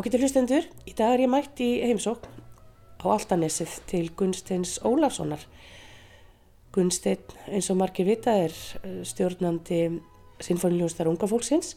Ágættu 0.00 0.16
hlustendur, 0.16 0.64
í 0.88 0.94
dag 0.96 1.12
er 1.12 1.20
ég 1.26 1.28
mætt 1.28 1.60
í 1.60 1.82
heimsókn 1.84 2.30
á 3.04 3.12
Altanessið 3.12 3.72
til 3.90 4.06
Gunsteins 4.16 4.78
Ólafssonar. 4.80 5.42
Gunstein, 6.72 7.20
eins 7.52 7.68
og 7.68 7.76
margir 7.82 8.06
vita, 8.08 8.32
er 8.32 8.54
eh, 8.80 9.02
stjórnandi 9.04 9.98
Sinfoniljóstar 10.40 11.10
unga 11.10 11.28
fólksins 11.28 11.74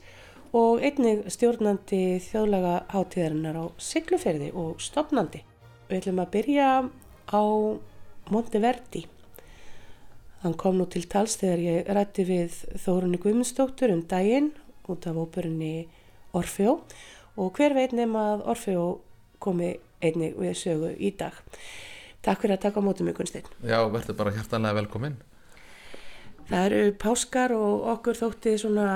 og 0.55 0.79
einnig 0.87 1.25
stjórnandi 1.35 2.21
þjóðlaga 2.29 2.77
hátíðarinnar 2.93 3.59
á 3.59 3.65
Sigluferði 3.75 4.53
og 4.55 4.79
stopnandi. 4.79 5.41
Við 5.89 5.99
ætlum 5.99 6.21
að 6.23 6.31
byrja 6.37 6.69
á 7.27 7.43
Monteverdi. 8.31 9.03
Hann 10.45 10.55
kom 10.55 10.79
nú 10.79 10.87
til 10.87 11.03
tals 11.11 11.35
þegar 11.43 11.65
ég 11.65 11.91
rætti 11.91 12.23
við 12.31 12.55
Þórunni 12.85 13.19
Guðmundsdóttur 13.19 13.91
um 13.91 14.07
daginn 14.07 14.53
út 14.87 15.11
af 15.11 15.19
óperunni 15.19 15.89
Orfjó 16.31 16.77
og 16.77 16.93
hver 17.57 17.73
veit 17.73 17.93
nema 17.97 18.33
að 18.33 18.45
Orfeo 18.53 18.85
komi 19.43 19.73
einnig 20.03 20.37
við 20.39 20.55
sögu 20.59 20.93
í 20.99 21.11
dag. 21.17 21.35
Takk 22.23 22.43
fyrir 22.43 22.57
að 22.57 22.65
taka 22.67 22.83
á 22.83 22.85
mótum 22.85 23.09
ykkur 23.11 23.27
stein. 23.27 23.47
Já, 23.65 23.81
verður 23.91 24.19
bara 24.19 24.33
hjartanlega 24.35 24.79
velkominn. 24.79 25.17
Það 26.47 26.65
eru 26.67 26.93
páskar 26.99 27.53
og 27.55 27.87
okkur 27.93 28.19
þótti 28.19 28.53
svona, 28.59 28.87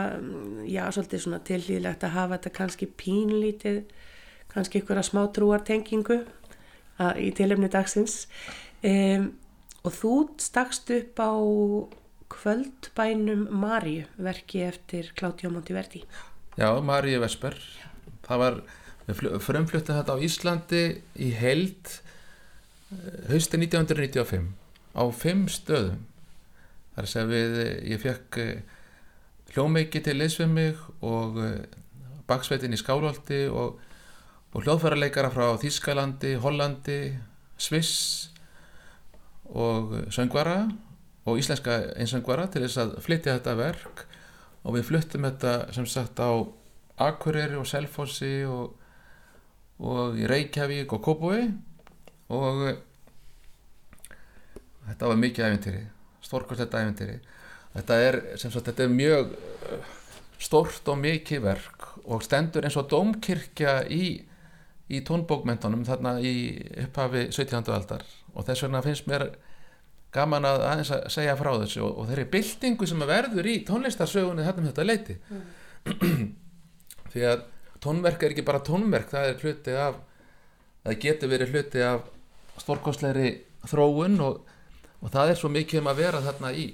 já, 0.67 0.83
svolítið 0.91 1.23
svona 1.23 1.41
tilhýðilegt 1.47 2.03
að 2.03 2.15
hafa 2.15 2.37
þetta 2.37 2.53
kannski 2.59 2.89
pínlítið, 2.99 3.81
kannski 4.51 4.81
ykkur 4.81 4.99
að 4.99 5.07
smá 5.09 5.21
trúartengingu 5.35 6.21
í 7.23 7.29
tilefni 7.35 7.71
dagsins. 7.71 8.25
Um, 8.83 9.31
og 9.87 9.95
þú 9.95 10.13
stakst 10.43 10.91
upp 10.91 11.19
á 11.23 11.33
kvöldbænum 12.35 13.47
Marju, 13.55 14.07
verki 14.19 14.65
eftir 14.67 15.13
Kláttjá 15.15 15.51
Montiverdi. 15.51 16.03
Já, 16.59 16.69
Marju 16.83 17.23
Vesper. 17.23 17.55
Já 17.55 17.96
það 18.27 18.43
var, 18.43 18.59
við 19.07 19.23
frumfluttum 19.43 19.97
þetta 19.97 20.15
á 20.15 20.23
Íslandi 20.27 20.83
í 21.23 21.31
held 21.37 21.97
hausti 23.27 23.59
1995 23.59 24.47
á 24.95 25.03
fimm 25.11 25.47
stöðum. 25.51 26.05
Þar 26.97 27.09
sem 27.11 27.29
við, 27.29 27.57
ég 27.91 28.01
fekk 28.01 28.39
eh, 28.41 28.61
hljómeiki 29.53 30.01
til 30.05 30.15
leysfið 30.17 30.49
mig 30.49 30.79
og 31.05 31.37
eh, 31.43 31.59
baksveitin 32.29 32.73
í 32.73 32.79
Skálholti 32.79 33.43
og, 33.51 33.77
og 34.53 34.63
hljóðfærarleikara 34.63 35.29
frá 35.33 35.51
Þískalandi, 35.61 36.33
Hollandi 36.41 36.99
Sviss 37.61 38.31
og 39.47 39.93
söngvara 40.13 40.65
og 41.27 41.39
íslenska 41.39 41.77
einsöngvara 41.99 42.47
til 42.51 42.63
þess 42.65 42.81
að 42.81 42.95
flytja 43.03 43.37
þetta 43.37 43.57
verk. 43.59 44.05
Og 44.67 44.75
við 44.75 44.87
fluttum 44.89 45.27
þetta 45.27 45.53
sem 45.75 45.85
sagt 45.87 46.19
á 46.19 46.31
Akureyri 46.97 47.57
og 47.59 47.67
Selfossi 47.69 48.41
og, 48.49 48.73
og 49.85 50.17
í 50.17 50.27
Reykjavík 50.29 50.93
og 50.97 51.03
Kópúi 51.05 51.41
og 52.33 52.63
eh, 52.67 52.79
þetta 54.87 55.11
var 55.11 55.19
mikið 55.21 55.47
æfintýri 55.47 55.83
stórkvært 56.25 56.63
þetta 56.65 56.83
æfintýri 56.83 57.17
þetta 57.75 57.99
er, 58.07 58.19
sagt, 58.41 58.63
þetta 58.65 58.87
er 58.87 58.95
mjög 58.95 59.35
eh, 59.35 59.91
stórt 60.41 60.89
og 60.89 60.97
mikið 61.01 61.43
verk 61.45 61.85
og 62.07 62.23
stendur 62.25 62.65
eins 62.65 62.77
og 62.79 62.89
domkirkja 62.91 63.79
í, 63.93 64.17
í 64.89 65.03
tónbókmentunum 65.05 65.85
þarna 65.87 66.17
í 66.23 66.33
upphafi 66.87 67.27
17. 67.29 67.61
aldar 67.73 68.05
og 68.33 68.47
þess 68.47 68.65
vegna 68.65 68.81
finnst 68.85 69.09
mér 69.09 69.29
gaman 70.15 70.47
að 70.47 70.65
aðeins 70.71 70.91
að 70.95 71.07
segja 71.13 71.37
frá 71.37 71.51
þessu 71.61 71.83
og, 71.85 71.93
og 72.01 72.09
þeirri 72.09 72.27
byltingu 72.33 72.89
sem 72.89 73.07
verður 73.09 73.49
í 73.51 73.59
tónlistarsögunni 73.67 74.45
þarna 74.45 74.63
um 74.63 74.69
þetta 74.71 74.87
leiti 74.87 75.17
mm. 75.29 76.35
því 77.13 77.25
að 77.31 77.45
tónverk 77.83 78.23
er 78.23 78.35
ekki 78.35 78.45
bara 78.47 78.63
tónverk 78.65 79.11
það 79.13 79.29
er 79.31 79.41
hluti 79.43 79.77
af 79.77 79.99
það 80.83 80.99
getur 81.03 81.31
verið 81.33 81.53
hluti 81.53 81.83
af 81.85 82.07
stórkostleiri 82.61 83.31
þróun 83.67 84.19
og, 84.25 84.41
og 85.01 85.13
það 85.13 85.33
er 85.33 85.39
svo 85.39 85.51
mikið 85.53 85.83
um 85.83 85.91
að 85.91 86.01
vera 86.01 86.23
þarna 86.25 86.53
í 86.57 86.67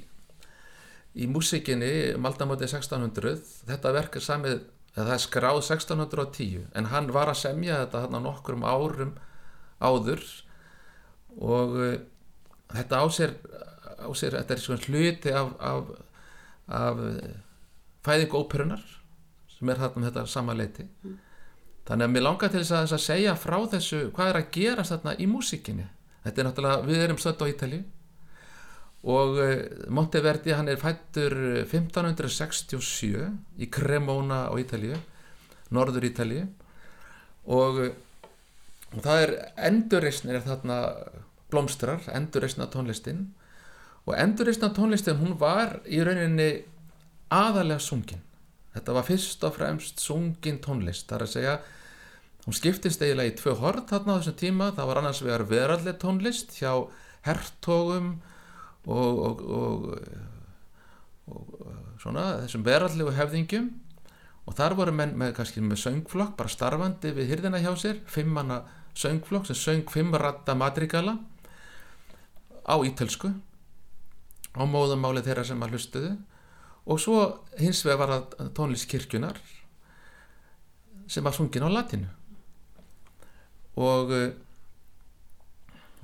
í 1.14 1.28
músikinni 1.30 2.16
Maldamóti 2.18 2.66
1600 2.66 3.36
þetta 3.68 3.94
verk 3.94 4.18
er 4.18 4.26
samið 4.26 4.56
það 4.96 5.12
er 5.16 5.22
skráð 5.22 5.60
1610 5.62 6.64
en 6.78 6.90
hann 6.94 7.12
var 7.14 7.30
að 7.30 7.42
semja 7.44 7.84
þetta 7.84 8.06
þarna 8.06 8.24
nokkrum 8.24 8.66
árum 8.66 9.14
áður 9.84 10.24
og 11.42 11.78
uh, 11.78 11.94
þetta 12.74 13.02
ásér, 13.06 13.36
ásér 14.06 14.40
þetta 14.40 14.56
er 14.56 14.62
svona 14.62 14.88
hluti 14.88 15.34
af, 15.34 15.54
af, 15.60 15.94
af 16.70 17.02
fæðingu 18.06 18.42
óperunar 18.42 18.84
sem 19.64 19.72
er 19.72 19.80
þarna 19.80 20.02
um 20.02 20.08
þetta 20.10 20.26
sama 20.28 20.56
leiti 20.58 20.84
mm. 20.84 21.18
þannig 21.88 22.08
að 22.08 22.14
mér 22.18 22.26
langar 22.28 22.52
til 22.52 22.62
þess 22.64 22.92
að, 22.92 23.04
segja 23.08 23.36
frá 23.40 23.58
þessu 23.72 24.02
hvað 24.12 24.32
er 24.32 24.40
að 24.42 24.50
gera 24.58 24.88
þarna 24.92 25.16
í 25.16 25.28
músikinni 25.32 25.88
þetta 26.26 26.42
er 26.42 26.50
náttúrulega, 26.50 26.88
við 26.90 27.04
erum 27.08 27.22
stödd 27.24 27.44
á 27.44 27.52
Ítali 27.54 27.82
og 29.04 29.40
uh, 29.40 29.56
Monteverdi 29.96 30.56
hann 30.56 30.72
er 30.72 30.80
fættur 30.84 31.38
1567 31.64 33.30
í 33.64 33.72
Cremona 33.72 34.46
á 34.52 34.54
Ítali 34.60 34.92
norður 35.74 36.08
Ítali 36.12 36.44
og, 37.48 37.80
og 38.92 39.00
það 39.04 39.26
er 39.26 39.38
endurreysnir 39.72 40.40
er 40.40 40.46
þarna 40.46 40.80
blómstrar, 41.54 42.02
endurreysna 42.10 42.68
tónlistin. 42.74 43.28
Og 44.08 44.16
endurreysna 44.18 44.72
tónlistin 44.74 45.20
hún 45.22 45.38
var 45.40 45.78
í 45.86 46.02
rauninni 46.04 46.64
aðalega 47.34 47.82
sungin 47.82 48.22
þetta 48.74 48.98
var 48.98 49.08
fyrst 49.08 49.46
og 49.48 49.56
fremst 49.58 50.04
sungin 50.04 50.60
tónlist 50.64 51.10
þar 51.10 51.26
að 51.28 51.34
segja 51.36 51.56
hún 52.44 52.58
skiptist 52.58 53.02
eiginlega 53.04 53.32
í 53.32 53.38
tvö 53.40 53.56
hort 53.62 53.88
þarna 53.92 54.18
á 54.18 54.20
þessum 54.20 54.38
tíma. 54.42 54.72
Það 54.76 54.90
var 54.90 55.02
annars 55.02 55.24
vegar 55.24 55.46
veralleg 55.48 56.00
tónlist 56.02 56.58
hjá 56.60 56.74
herrtógum 57.28 58.10
og, 58.84 59.22
og, 59.28 59.44
og, 59.48 59.86
og 61.32 62.00
svona 62.04 62.26
þessum 62.44 62.66
verallegu 62.68 63.16
hefðingjum. 63.16 63.72
Og 64.44 64.58
þar 64.58 64.76
voru 64.76 64.92
menn 64.92 65.16
með 65.16 65.38
kannski 65.38 65.64
með 65.64 65.80
söngflokk 65.86 66.36
bara 66.40 66.52
starfandi 66.52 67.14
við 67.16 67.30
hyrðina 67.32 67.62
hjá 67.64 67.72
sér 67.80 68.02
fimmanna 68.12 68.64
söngflokk 68.94 69.48
sem 69.48 69.56
söng 69.56 69.88
fimmratta 69.90 70.56
madrigala 70.58 71.16
á 72.68 72.76
ítölsku 72.84 73.32
á 74.54 74.64
móðumáli 74.68 75.24
þeirra 75.26 75.48
sem 75.48 75.64
að 75.64 75.74
hlustuðu 75.74 76.12
og 76.86 77.00
svo 77.00 77.20
hins 77.60 77.84
vegar 77.86 78.02
var 78.02 78.14
það 78.14 78.54
tónlist 78.58 78.90
kirkjunar 78.92 79.40
sem 81.08 81.24
var 81.24 81.36
sungin 81.36 81.66
á 81.68 81.70
latinu 81.72 82.10
og, 83.80 84.12
eh, 84.12 84.32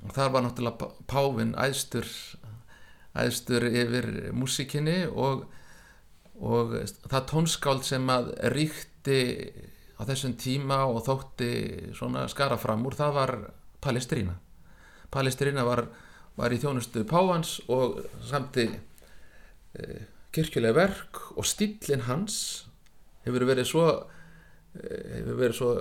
og 0.04 0.14
þar 0.16 0.34
var 0.34 0.46
náttúrulega 0.46 0.92
Pávin 1.08 1.56
æðstur 1.60 2.08
æðstur 3.20 3.66
yfir 3.68 4.10
músikinni 4.38 5.02
og, 5.10 5.48
og 6.40 6.76
það 7.10 7.28
tónskáld 7.34 7.84
sem 7.88 8.06
að 8.10 8.32
ríkti 8.54 9.22
á 10.00 10.02
þessum 10.08 10.38
tíma 10.40 10.84
og 10.88 11.04
þótti 11.08 11.52
svona 11.98 12.28
skara 12.32 12.58
fram 12.58 12.86
úr 12.88 12.96
það 12.96 13.18
var 13.18 13.36
Palestrína 13.84 14.38
Palestrína 15.12 15.66
var, 15.66 15.88
var 16.38 16.54
í 16.54 16.62
þjónustu 16.62 17.04
Pávans 17.10 17.58
og 17.68 18.00
samti 18.30 18.70
e, 20.30 20.34
kirkjuleg 20.36 20.76
verk 20.76 21.22
og 21.36 21.46
stílinn 21.48 22.06
hans 22.08 22.70
hefur 23.26 23.46
verið 23.50 23.68
svo 23.68 23.86
eh, 24.78 25.20
hefur 25.20 25.40
verið 25.42 25.58
svo 25.58 25.72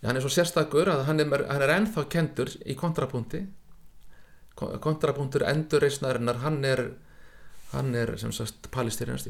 ja, 0.00 0.08
hann 0.08 0.16
er 0.16 0.24
svo 0.24 0.32
sérstakur 0.32 0.88
að 0.88 1.04
hann 1.08 1.20
er, 1.20 1.46
hann 1.48 1.62
er 1.62 1.74
ennþá 1.76 2.06
kendur 2.08 2.52
í 2.64 2.76
kontrapunkti. 2.78 3.44
Kontrapunktur 4.56 5.44
endurreysnarinnar 5.48 6.40
hann 6.44 6.64
er 6.64 6.84
hann 7.72 7.94
er 7.94 8.16
sem 8.18 8.32
sagt 8.34 8.70
palestýrina 8.74 9.20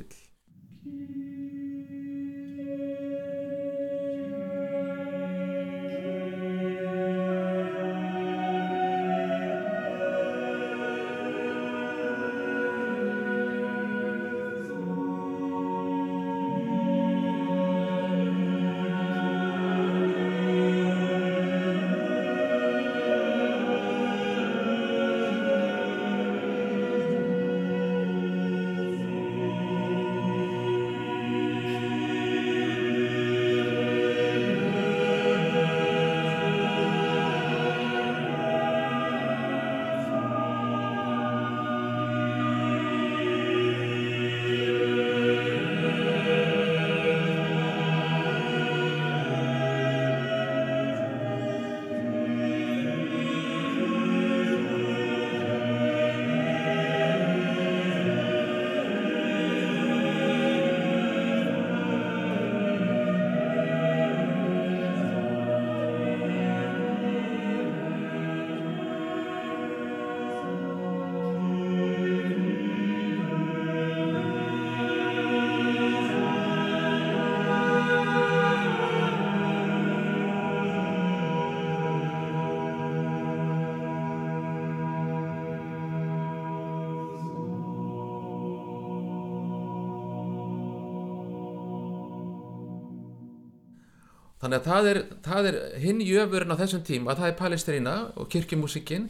þannig 94.51 94.67
að 94.67 94.71
það 94.71 94.89
er, 94.91 94.99
það 95.23 95.49
er 95.49 95.59
hinn 95.79 96.01
jöfurinn 96.03 96.55
á 96.55 96.61
þessum 96.61 96.83
tíma, 96.83 97.15
það 97.15 97.29
er 97.29 97.37
Palestrína 97.39 97.95
og 98.19 98.29
kirkjumúsikinn 98.33 99.07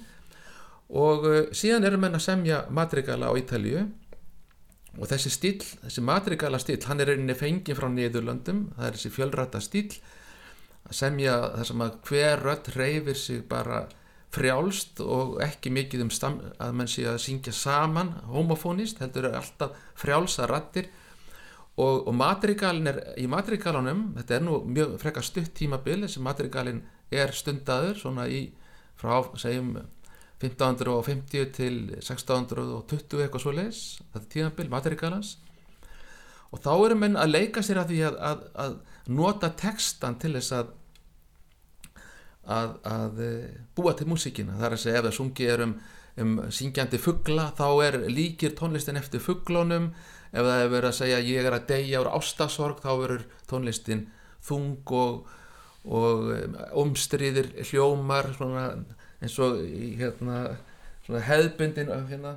og 0.91 1.25
uh, 1.25 1.39
síðan 1.57 1.87
eru 1.89 2.01
menn 2.01 2.19
að 2.19 2.27
semja 2.27 2.65
madrigala 2.69 3.31
á 3.31 3.39
Ítalju 3.39 3.87
og 4.99 5.07
þessi 5.09 5.33
stíl, 5.33 5.61
þessi 5.87 6.05
madrigala 6.05 6.61
stíl 6.61 6.81
hann 6.85 7.01
er 7.01 7.13
rauninni 7.13 7.37
fengið 7.39 7.79
frá 7.79 7.87
Niðurlöndum. 7.89 8.65
Það 8.75 8.89
er 8.89 8.99
þessi 8.99 9.13
fjölrætta 9.15 9.63
stíl 9.63 9.87
að 10.91 10.97
semja 10.99 11.37
það 11.55 11.69
sem 11.71 11.85
að 11.87 11.97
hver 12.11 12.45
rödd 12.45 12.71
reyfir 12.75 13.21
sig 13.21 13.45
bara 13.49 13.85
frjálst 14.35 15.01
og 15.03 15.39
ekki 15.43 15.73
mikið 15.75 16.05
um 16.05 16.11
stam, 16.15 16.41
að 16.59 16.75
menn 16.79 16.91
sé 16.91 17.07
að 17.09 17.23
syngja 17.23 17.55
saman 17.55 18.13
homofónist, 18.31 19.01
heldur 19.03 19.31
er 19.31 19.39
alltaf 19.41 19.79
frjálsa 19.99 20.51
rattir 20.51 20.91
og, 21.81 22.09
og 22.09 22.17
madrigalin 22.17 22.91
er, 22.91 22.99
í 23.21 23.27
madrigalunum 23.31 24.11
þetta 24.19 24.37
er 24.37 24.45
nú 24.47 24.59
mjög 24.69 24.97
frekar 25.03 25.27
stutt 25.27 25.53
tímabil 25.57 26.05
þessi 26.05 26.23
madrigalin 26.25 26.83
er 27.11 27.33
stundaður 27.35 27.99
svona 28.01 28.27
í, 28.31 28.45
frá, 29.01 29.21
segjum 29.41 29.77
1550 30.41 31.53
til 31.57 31.79
1620 31.99 33.25
eitthvað 33.25 33.45
svo 33.45 33.55
leis 33.57 33.81
þetta 34.01 34.25
er 34.25 34.33
tímabil, 34.37 34.69
madrigalans 34.73 35.37
og 36.51 36.63
þá 36.65 36.73
eru 36.75 36.99
menn 36.99 37.19
að 37.21 37.35
leika 37.35 37.63
sér 37.65 37.83
að 37.83 37.95
því 37.95 38.05
að, 38.09 38.21
að, 38.31 38.45
að 38.65 38.77
nota 39.21 39.51
textan 39.59 40.19
til 40.21 40.35
þess 40.37 40.55
að 40.59 40.77
að, 42.51 42.77
að 42.89 43.21
búa 43.77 43.95
til 43.97 44.09
músíkina. 44.11 44.57
Það 44.59 44.67
er 44.69 44.77
að 44.77 44.83
segja 44.85 45.01
ef 45.01 45.07
það 45.07 45.17
sungið 45.19 45.53
er 45.55 45.65
um, 45.67 45.75
um 46.25 46.39
syngjandi 46.53 47.01
fuggla 47.01 47.51
þá 47.59 47.67
er 47.87 47.99
líkir 48.13 48.55
tónlistin 48.59 48.99
eftir 49.01 49.23
fugglónum 49.25 49.91
ef 50.31 50.47
það 50.47 50.63
er 50.63 50.73
verið 50.73 50.89
að 50.91 50.97
segja 50.99 51.21
ég 51.27 51.47
er 51.47 51.57
að 51.57 51.69
deyja 51.71 52.03
úr 52.05 52.11
ástasorg 52.15 52.83
þá 52.85 52.91
verður 52.93 53.25
tónlistin 53.51 54.07
þung 54.47 54.93
og, 54.97 55.27
og 55.85 56.31
umstriðir 56.81 57.51
hljómar 57.71 58.31
svona, 58.37 58.69
eins 59.21 59.39
og 59.43 59.59
hérna, 60.01 60.45
hefðbundin 61.11 61.91
hérna. 62.11 62.37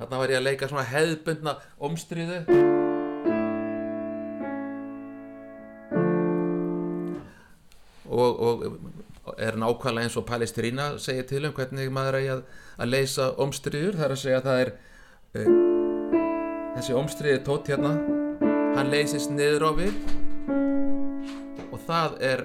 Þarna 0.00 0.22
var 0.22 0.32
ég 0.32 0.40
að 0.40 0.46
leika 0.48 0.70
svona 0.70 0.88
hefðbundna 0.90 1.58
umstriðu 1.86 2.40
og, 8.10 8.40
og 8.40 8.99
er 9.38 9.58
nákvæmlega 9.60 10.08
eins 10.08 10.16
og 10.18 10.26
Palestrína 10.28 10.92
segir 11.02 11.26
til 11.28 11.44
um 11.48 11.54
hvernig 11.56 11.90
maður 11.92 12.18
er 12.20 12.30
að, 12.36 12.42
að 12.80 12.92
leysa 12.94 13.28
omstriður, 13.42 13.98
það 13.98 14.06
er 14.06 14.14
að 14.16 14.22
segja 14.22 14.40
að 14.40 14.48
það 14.48 14.62
er 14.64 14.72
uh, 15.36 15.52
þessi 16.76 16.96
omstriði 17.02 17.44
tótt 17.46 17.70
hérna 17.72 17.92
hann 18.78 18.92
leysist 18.92 19.32
niður 19.34 19.68
á 19.68 19.70
við 19.76 19.94
og 21.70 21.78
það 21.86 22.18
er 22.30 22.44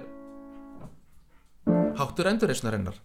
háttur 1.95 2.31
endurreysnarinnar 2.33 2.97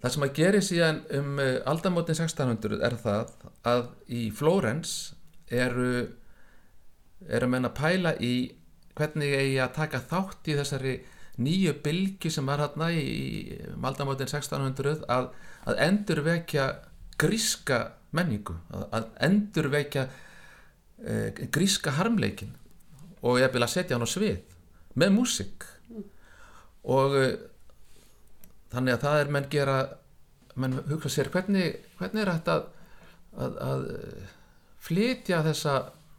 Það 0.00 0.14
sem 0.14 0.24
að 0.24 0.36
geri 0.38 0.60
síðan 0.64 1.02
um 1.18 1.40
uh, 1.42 1.48
aldamótin 1.68 2.16
1600 2.16 2.80
er 2.86 2.96
það 3.02 3.34
að 3.68 3.82
í 4.08 4.22
Flórens 4.32 4.94
eru, 5.52 6.06
eru 7.28 7.48
menn 7.52 7.68
að 7.68 7.76
pæla 7.76 8.14
í 8.16 8.34
hvernig 8.96 9.34
eigi 9.36 9.58
að 9.60 9.74
taka 9.76 10.00
þátt 10.10 10.48
í 10.50 10.56
þessari 10.58 10.94
nýju 11.40 11.74
bylgi 11.84 12.32
sem 12.32 12.48
var 12.48 12.64
hérna 12.64 12.90
í, 12.92 13.58
um 13.74 13.84
aldamótin 13.88 14.28
1600 14.28 15.04
að, 15.08 15.30
að 15.68 15.82
endurvekja 15.86 16.66
gríska 17.20 17.80
menningu, 18.16 18.56
að, 18.72 18.86
að 18.96 19.06
endurvekja 19.28 20.06
uh, 20.08 21.28
gríska 21.52 21.94
harmleikin 21.98 22.56
og 23.20 23.40
ég 23.42 23.52
vil 23.52 23.64
að 23.64 23.74
setja 23.74 23.96
hann 23.96 24.08
á 24.08 24.10
svið 24.10 24.40
með 25.00 25.14
músik 25.16 25.68
og 26.88 27.16
uh, 27.20 27.32
þannig 28.72 28.96
að 28.96 29.04
það 29.06 29.20
er 29.20 29.32
menn 29.34 29.48
gera 29.50 29.78
menn 30.60 30.76
hugsa 30.90 31.12
sér 31.12 31.30
hvernig, 31.32 31.78
hvernig 31.98 32.24
er 32.24 32.32
þetta 32.32 32.56
að, 32.56 32.66
að, 33.44 33.58
að 33.66 33.84
flytja 34.80 35.42
þessa 35.46 35.76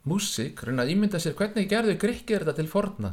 músík, 0.08 0.62
reyna 0.66 0.86
að 0.86 0.94
ímynda 0.94 1.20
sér 1.22 1.36
hvernig 1.38 1.68
gerðu 1.70 1.98
grikkir 2.00 2.42
þetta 2.42 2.56
til 2.58 2.70
forna. 2.70 3.12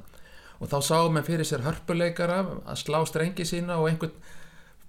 Og 0.60 0.72
þá 0.72 0.80
sáum 0.84 1.16
menn 1.16 1.28
fyrir 1.28 1.48
sér 1.48 1.64
hörpuleikara 1.64 2.40
að 2.68 2.80
slá 2.82 3.00
strengi 3.08 3.46
sína 3.48 3.80
og 3.80 3.92
einhvern 3.92 4.16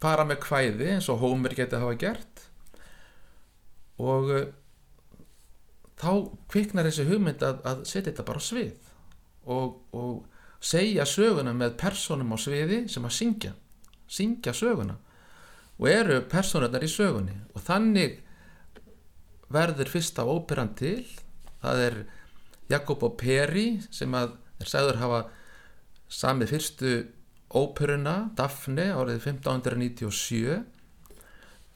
fara 0.00 0.24
með 0.26 0.40
kvæði 0.46 0.94
eins 0.94 1.10
og 1.12 1.20
Hómer 1.22 1.54
getið 1.54 1.84
hafa 1.84 1.98
gert. 2.00 2.44
Og 4.00 4.32
uh, 4.32 4.46
þá 6.00 6.10
kviknar 6.50 6.88
þessi 6.88 7.06
hugmynd 7.10 7.44
að, 7.44 7.60
að 7.68 7.82
setja 7.84 8.08
þetta 8.10 8.26
bara 8.30 8.40
á 8.40 8.48
svið 8.48 8.88
og, 9.50 9.80
og 9.96 10.14
segja 10.60 11.06
söguna 11.08 11.52
með 11.56 11.76
personum 11.80 12.32
á 12.32 12.38
sviði 12.40 12.84
sem 12.92 13.04
að 13.04 13.16
syngja 13.16 13.52
syngja 14.10 14.54
söguna 14.56 14.96
og 15.80 15.88
eru 15.88 16.20
personarnar 16.28 16.84
í 16.84 16.90
sögunni. 16.92 17.36
Og 17.56 17.62
þannig 17.64 18.18
verður 19.50 19.88
fyrsta 19.90 20.26
óperan 20.28 20.74
til. 20.76 21.06
Það 21.62 21.84
er 21.86 21.96
Jacopo 22.70 23.14
Peri 23.18 23.80
sem 23.90 24.12
að 24.14 24.36
er 24.60 24.68
segður 24.68 25.00
hafa 25.00 25.20
samið 26.12 26.52
fyrstu 26.52 26.92
óperuna 27.50 28.30
Daphne 28.38 28.90
árið 28.94 29.24
1597 29.32 30.60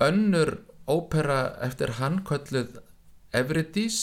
önnur 0.05 0.57
ópera 0.91 1.41
eftir 1.65 1.97
hann 1.99 2.21
kölluð 2.27 2.79
Evridís 3.35 3.99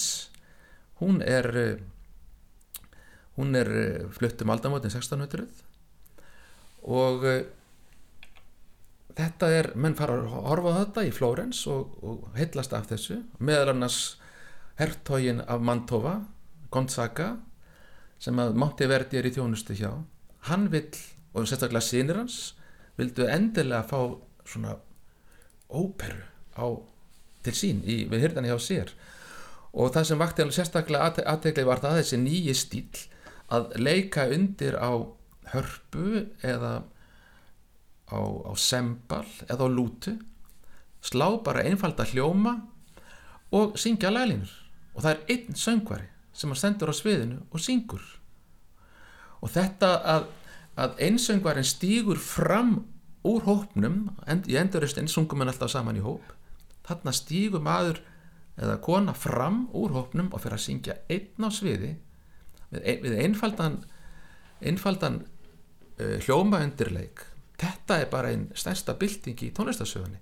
hún 0.99 1.21
er 1.23 1.79
hún 3.37 3.55
er 3.55 3.69
fluttum 4.11 4.51
aldamótin 4.51 4.91
1600 4.91 5.47
og 6.81 7.27
þetta 9.17 9.49
er, 9.53 9.71
menn 9.75 9.95
fara 9.97 10.17
að 10.19 10.33
horfa 10.47 10.73
á 10.73 10.79
þetta 10.81 11.05
í 11.07 11.13
Flórens 11.15 11.61
og, 11.71 11.95
og 12.05 12.27
heitlast 12.37 12.73
af 12.77 12.89
þessu. 12.91 13.21
Meðal 13.39 13.73
annars 13.75 13.99
herrtógin 14.79 15.43
af 15.45 15.63
Mantova 15.63 16.19
Gonzaga 16.71 17.35
sem 18.21 18.37
að 18.39 18.57
Monteverdi 18.61 19.19
er 19.19 19.27
í 19.27 19.33
þjónustu 19.35 19.75
hjá. 19.77 19.91
Hann 20.47 20.69
vill, 20.73 20.93
og 21.33 21.47
sérstaklega 21.49 21.85
sínir 21.85 22.19
hans 22.21 22.53
vildu 22.99 23.25
endilega 23.29 23.83
fá 23.87 23.99
svona 24.45 24.75
óperu 25.71 26.21
á, 26.57 26.65
til 27.45 27.55
sín 27.57 27.81
í, 27.85 28.03
við 28.11 28.27
hyrðan 28.27 28.49
hjá 28.49 28.57
sér. 28.61 28.93
Og 29.71 29.93
það 29.95 30.07
sem 30.09 30.21
vakti 30.21 30.43
alveg 30.43 30.57
sérstaklega 30.57 31.25
aðtegli 31.31 31.65
var 31.65 31.81
það 31.83 32.01
þessi 32.01 32.19
nýji 32.21 32.55
stíl 32.57 33.03
að 33.51 33.73
leika 33.79 34.27
undir 34.31 34.77
á 34.79 34.91
hörpu 35.51 36.25
eða 36.45 36.81
á, 38.11 38.19
á 38.19 38.53
sembal 38.59 39.27
eða 39.47 39.65
á 39.65 39.69
lútu 39.71 40.15
slá 41.01 41.27
bara 41.43 41.65
einfalda 41.65 42.05
hljóma 42.05 42.59
og 43.51 43.77
syngja 43.79 44.11
laglínur. 44.11 44.51
Og 44.95 45.03
það 45.03 45.11
er 45.11 45.21
einn 45.33 45.57
söngvari 45.57 46.07
sem 46.35 46.51
að 46.51 46.59
stendur 46.61 46.91
á 46.91 46.95
sviðinu 46.95 47.39
og 47.49 47.63
syngur. 47.63 48.03
Og 49.41 49.49
þetta 49.51 49.89
að, 50.05 50.27
að 50.77 50.99
einsöngvarin 51.07 51.67
stýgur 51.67 52.19
fram 52.21 52.75
úr 53.27 53.43
hópnum 53.45 54.11
end, 54.29 54.47
í 54.49 54.57
enduristinn 54.57 55.09
sungum 55.11 55.41
við 55.41 55.53
alltaf 55.53 55.73
saman 55.73 55.99
í 55.99 56.05
hóp 56.05 56.33
þarna 56.87 57.13
stígur 57.13 57.63
maður 57.63 58.01
eða 58.61 58.77
kona 58.83 59.13
fram 59.17 59.65
úr 59.77 59.93
hópnum 59.95 60.31
og 60.33 60.41
fyrir 60.41 60.57
að 60.57 60.65
syngja 60.65 60.95
einn 61.11 61.45
á 61.45 61.49
sviði 61.53 61.91
við 62.71 63.17
einfaldan 63.21 63.81
einfaldan 64.61 65.21
uh, 65.21 66.17
hljóma 66.25 66.61
undirleik 66.65 67.23
þetta 67.61 68.01
er 68.01 68.11
bara 68.11 68.33
einn 68.33 68.49
stærsta 68.57 68.97
bylting 68.99 69.41
í 69.45 69.51
tónlistasögunni 69.55 70.19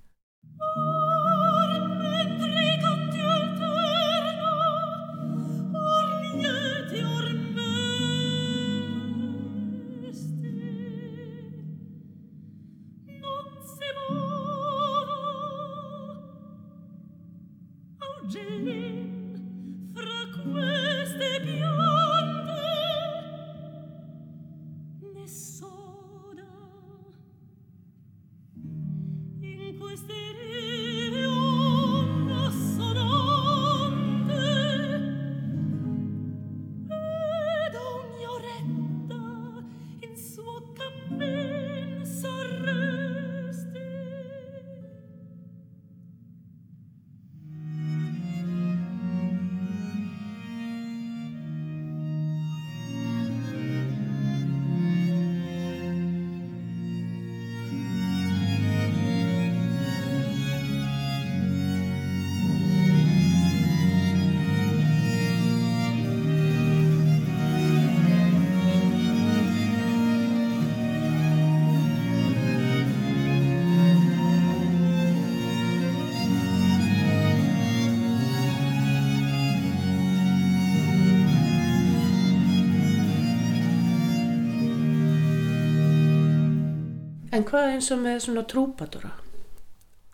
En 87.39 87.45
hvað 87.47 87.69
eins 87.71 87.87
og 87.95 88.01
með 88.03 88.17
svona 88.25 88.41
trúpadóra? 88.51 89.13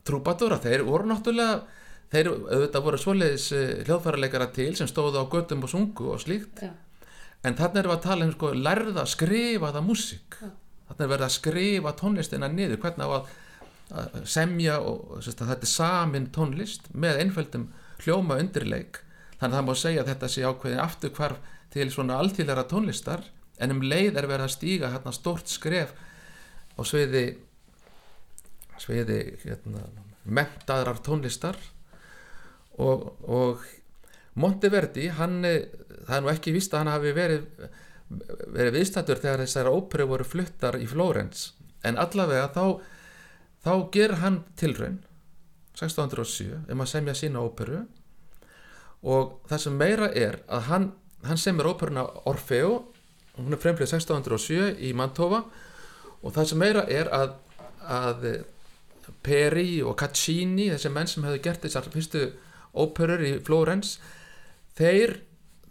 Trúbadóra, 0.06 0.60
þeir 0.62 0.84
voru 0.86 1.10
náttúrulega 1.10 1.64
þeir 2.14 2.28
auðvitað 2.32 2.84
voru 2.86 3.00
svoleiðis 3.02 3.46
uh, 3.56 3.64
hljóðfærarleikara 3.88 4.50
til 4.54 4.74
sem 4.78 4.90
stóðu 4.90 5.24
á 5.26 5.32
göttum 5.32 5.66
og 5.66 5.72
sungu 5.72 6.12
og 6.14 6.22
slíkt 6.22 6.62
Já. 6.62 6.70
en 7.42 7.58
þarna 7.58 7.82
erum 7.82 7.94
við 7.94 7.98
að 7.98 8.06
tala 8.06 8.28
um 8.28 8.36
sko 8.36 8.52
lærða 8.54 9.08
skrifaða 9.10 9.82
músík 9.86 10.38
Já. 10.38 10.52
þarna 10.92 11.08
er 11.08 11.12
verið 11.16 11.28
að 11.28 11.36
skrifa 11.40 11.96
tónlistina 12.04 12.52
niður 12.54 12.82
hvernig 12.86 13.10
á 13.10 13.14
að, 13.18 13.34
að 14.04 14.22
semja 14.36 14.78
og 14.86 15.18
sérst, 15.18 15.42
að 15.42 15.54
þetta 15.56 15.70
er 15.70 15.74
samin 15.74 16.32
tónlist 16.38 16.90
með 16.94 17.26
einföldum 17.26 17.68
hljóma 18.06 18.38
undirleik 18.44 19.02
þannig 19.40 19.50
að 19.50 19.58
það 19.58 19.70
má 19.72 19.76
segja 19.82 20.06
að 20.06 20.12
þetta 20.14 20.34
sé 20.36 20.46
ákveðin 20.46 20.86
afturkvarf 20.86 21.54
til 21.74 21.90
svona 21.92 22.22
alþýðlega 22.22 22.70
tónlistar 22.70 23.26
en 23.58 23.74
um 23.74 23.82
leið 23.82 24.14
er 24.14 24.30
verið 24.30 24.46
að 24.46 24.58
stíga 24.60 24.94
hérna 24.94 25.16
stórt 25.16 25.50
skref 25.50 25.96
á 26.76 26.82
sviði 26.84 27.26
sviði 28.82 29.20
hérna, 29.46 29.86
mentaðrar 30.26 31.00
tónlistar 31.06 31.58
og, 32.82 33.12
og 33.24 33.64
Monteverdi 34.36 35.08
hann, 35.16 35.40
það 35.46 36.16
er 36.18 36.24
nú 36.26 36.32
ekki 36.34 36.52
víst 36.52 36.74
að 36.74 36.82
hann 36.84 36.92
hafi 36.92 37.14
verið 37.16 37.46
verið 38.54 38.76
viðstættur 38.76 39.22
þegar 39.22 39.44
þessar 39.46 39.70
óperu 39.72 40.08
voru 40.10 40.26
fluttar 40.28 40.76
í 40.78 40.86
Flórens. 40.90 41.54
En 41.88 41.98
allavega 42.02 42.50
þá 42.54 42.82
þá 43.66 43.72
ger 43.94 44.16
hann 44.22 44.42
tilraun 44.60 45.00
1607 45.76 46.68
um 46.72 46.84
að 46.84 46.92
semja 46.92 47.16
sína 47.18 47.42
óperu. 47.42 47.82
Og 49.06 49.40
það 49.50 49.64
sem 49.64 49.80
meira 49.80 50.10
er 50.14 50.40
að 50.46 50.68
hann, 50.70 50.90
hann 51.26 51.42
semur 51.42 51.72
óperuna 51.74 52.06
Orfeo 52.30 52.76
hún 53.36 53.54
er 53.54 53.62
fremlið 53.62 53.92
1607 53.98 54.78
í 54.86 54.94
Mantova 54.98 55.44
og 55.44 55.64
það 56.34 56.50
sem 56.50 56.62
meira 56.62 56.86
er 56.90 57.12
að, 57.14 57.36
að 57.86 58.28
Peri 59.26 59.82
og 59.86 59.98
Caccini 60.00 60.72
þessi 60.72 60.92
menn 60.94 61.10
sem 61.10 61.26
hefðu 61.26 61.42
gert 61.46 61.66
þessar 61.66 61.90
fyrstu 61.94 62.26
óperur 62.76 63.22
í 63.26 63.34
Flórens 63.46 63.98
þeir, 64.78 65.20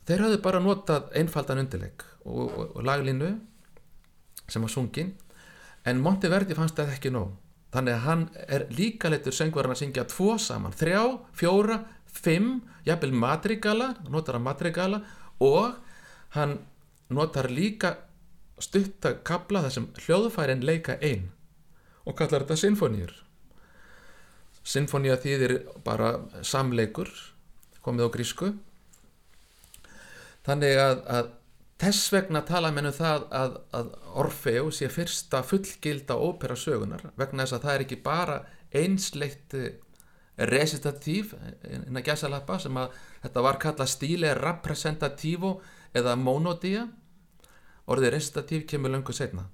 þeir 0.06 0.26
hafðu 0.26 0.42
bara 0.44 0.62
notað 0.62 1.10
einfaldan 1.18 1.64
undirleik 1.64 2.04
og, 2.24 2.44
og, 2.46 2.76
og 2.78 2.86
laglínu 2.86 3.32
sem 4.48 4.62
var 4.62 4.72
sungin. 4.72 5.14
En 5.84 6.00
Monteverdi 6.04 6.56
fannst 6.56 6.76
það 6.78 6.94
ekki 6.96 7.12
nóg. 7.12 7.32
Þannig 7.74 7.96
að 7.96 8.04
hann 8.04 8.22
er 8.54 8.64
líka 8.72 9.10
leitur 9.10 9.34
söngvarinn 9.34 9.74
að 9.74 9.80
syngja 9.82 10.04
tvo 10.08 10.36
saman, 10.38 10.74
þrjá, 10.76 11.00
fjóra 11.34 11.80
fimm, 12.14 12.60
jafnvel 12.86 13.16
madrigala 13.18 13.90
notar 14.06 14.38
hann 14.38 14.46
madrigala 14.46 15.00
og 15.42 15.74
hann 16.36 16.58
notar 17.10 17.50
líka 17.50 17.96
stutta 18.62 19.16
kabla 19.26 19.64
þar 19.64 19.74
sem 19.76 19.86
hljóðfærin 20.04 20.64
leika 20.66 20.98
einn 21.02 21.30
og 22.04 22.16
kallar 22.18 22.44
þetta 22.44 22.60
sinfoníur. 22.60 23.14
Sinfonía 24.64 25.16
þýðir 25.20 25.58
bara 25.84 26.14
samleikur 26.44 27.10
komið 27.84 28.08
á 28.08 28.14
grísku. 28.14 28.52
Þannig 30.44 30.78
að, 30.80 31.00
að 31.04 31.30
þess 31.80 32.12
vegna 32.12 32.44
tala 32.48 32.70
menn 32.72 32.88
um 32.88 32.96
það 32.96 33.26
að, 33.34 33.56
að 33.76 33.92
Orfeo 34.22 34.70
sé 34.72 34.88
fyrsta 34.92 35.42
fullgilda 35.44 36.16
ópera 36.16 36.56
sögunar 36.56 37.08
vegna 37.18 37.44
þess 37.44 37.58
að 37.58 37.64
það 37.66 37.74
er 37.74 37.84
ekki 37.86 38.00
bara 38.04 38.36
einsleitt 38.74 39.56
resitatív 40.50 41.34
inn 41.70 41.98
að 41.98 42.08
gæsa 42.08 42.30
lappa 42.30 42.58
sem 42.62 42.76
að 42.78 42.94
þetta 43.22 43.44
var 43.46 43.58
kallað 43.62 43.92
stíle 43.92 44.32
representatívo 44.38 45.56
eða 45.94 46.16
monodía 46.18 46.88
orðið 47.90 48.14
resitatív 48.16 48.66
kemur 48.70 48.94
löngu 48.94 49.12
setna 49.16 49.48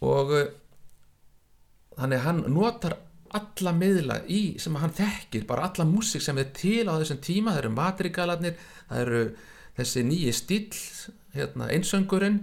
og 0.00 0.32
uh, 0.32 0.48
þannig 1.98 2.24
hann 2.24 2.44
notar 2.52 2.96
alla 3.36 3.72
miðla 3.76 4.20
í 4.26 4.40
sem 4.62 4.74
hann 4.80 4.94
þekkir 4.96 5.46
bara 5.46 5.68
alla 5.68 5.86
músík 5.86 6.24
sem 6.24 6.38
er 6.40 6.50
til 6.56 6.88
á 6.90 6.98
þessum 6.98 7.20
tíma. 7.22 7.54
Það 7.54 7.62
eru 7.62 7.72
madrigalarnir, 7.76 8.56
það 8.88 9.02
eru 9.04 9.22
þessi 9.78 10.04
nýji 10.08 10.34
stíl 10.34 10.80
hérna, 11.36 11.70
einsöngurinn 11.70 12.42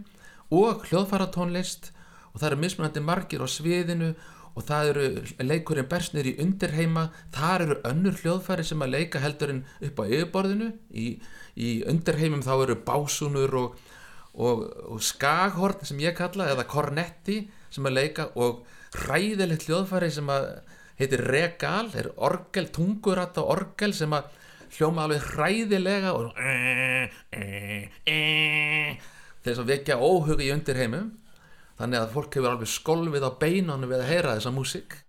og 0.53 0.87
hljóðfaratónlist. 0.87 1.91
Og 2.31 2.39
það 2.39 2.49
eru 2.51 2.61
mismunandi 2.61 3.03
margir 3.03 3.43
á 3.43 3.47
sviðinu 3.49 4.13
og 4.57 4.65
það 4.65 4.91
eru 4.91 5.07
leikurinn 5.43 5.89
bersnir 5.91 6.29
í 6.31 6.37
undirheima. 6.43 7.09
Þar 7.35 7.65
eru 7.65 7.79
önnur 7.91 8.21
hljóðfæri 8.21 8.65
sem 8.69 8.85
að 8.85 8.93
leika 8.95 9.21
heldurinn 9.23 9.65
upp 9.83 9.99
á 9.99 10.03
yfirborðinu. 10.07 10.71
Í, 10.95 11.07
í 11.57 11.69
undirheimum 11.89 12.45
þá 12.45 12.53
eru 12.61 12.79
básunur 12.87 13.59
og, 13.59 13.75
og, 14.37 14.63
og 14.93 15.03
skaghorn 15.03 15.85
sem 15.87 16.01
ég 16.01 16.17
kalla 16.17 16.49
eða 16.53 16.67
kornetti 16.69 17.41
sem 17.73 17.85
að 17.89 17.97
leika 17.97 18.29
og 18.39 18.63
hræðilegt 18.97 19.67
hljóðfæri 19.67 20.11
sem 20.13 20.29
að 20.31 20.49
heitir 20.97 21.23
regal, 21.29 21.89
er 21.93 22.09
orgel, 22.15 22.69
tunguratta 22.73 23.43
orgel 23.45 23.93
sem 23.93 24.13
að 24.17 24.31
hljóma 24.77 25.05
alveg 25.05 25.25
hræðilega 25.33 26.13
og 26.17 26.31
þess 29.45 29.61
að 29.61 29.69
vekja 29.71 29.99
óhug 30.01 30.41
í 30.43 30.51
undirheimum. 30.55 31.13
Þannig 31.77 31.99
að 32.01 32.13
fólk 32.15 32.39
hefur 32.39 32.53
alveg 32.55 32.71
skolvið 32.73 33.27
á 33.29 33.31
beinanu 33.37 33.89
við 33.91 34.01
að 34.01 34.09
heyra 34.11 34.37
þessa 34.39 34.55
músík 34.55 35.01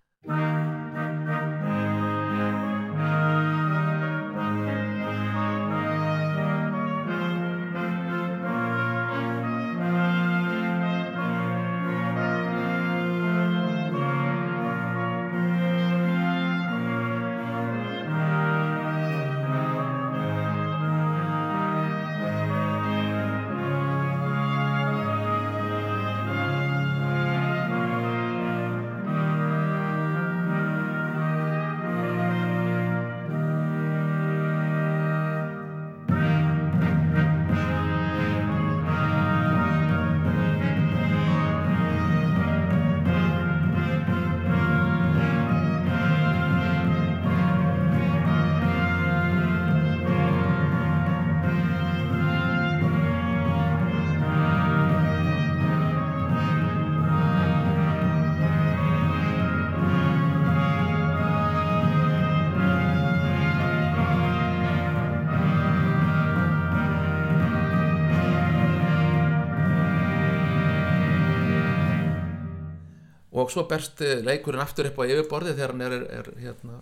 og 73.42 73.52
svo 73.52 73.64
berst 73.70 74.02
eh, 74.04 74.20
leikurinn 74.24 74.62
aftur 74.62 74.90
upp 74.90 75.00
á 75.02 75.08
yfirborði 75.08 75.54
þegar 75.56 75.74
hann 75.74 75.84
er, 75.86 75.96
er, 76.20 76.30
hérna, 76.42 76.80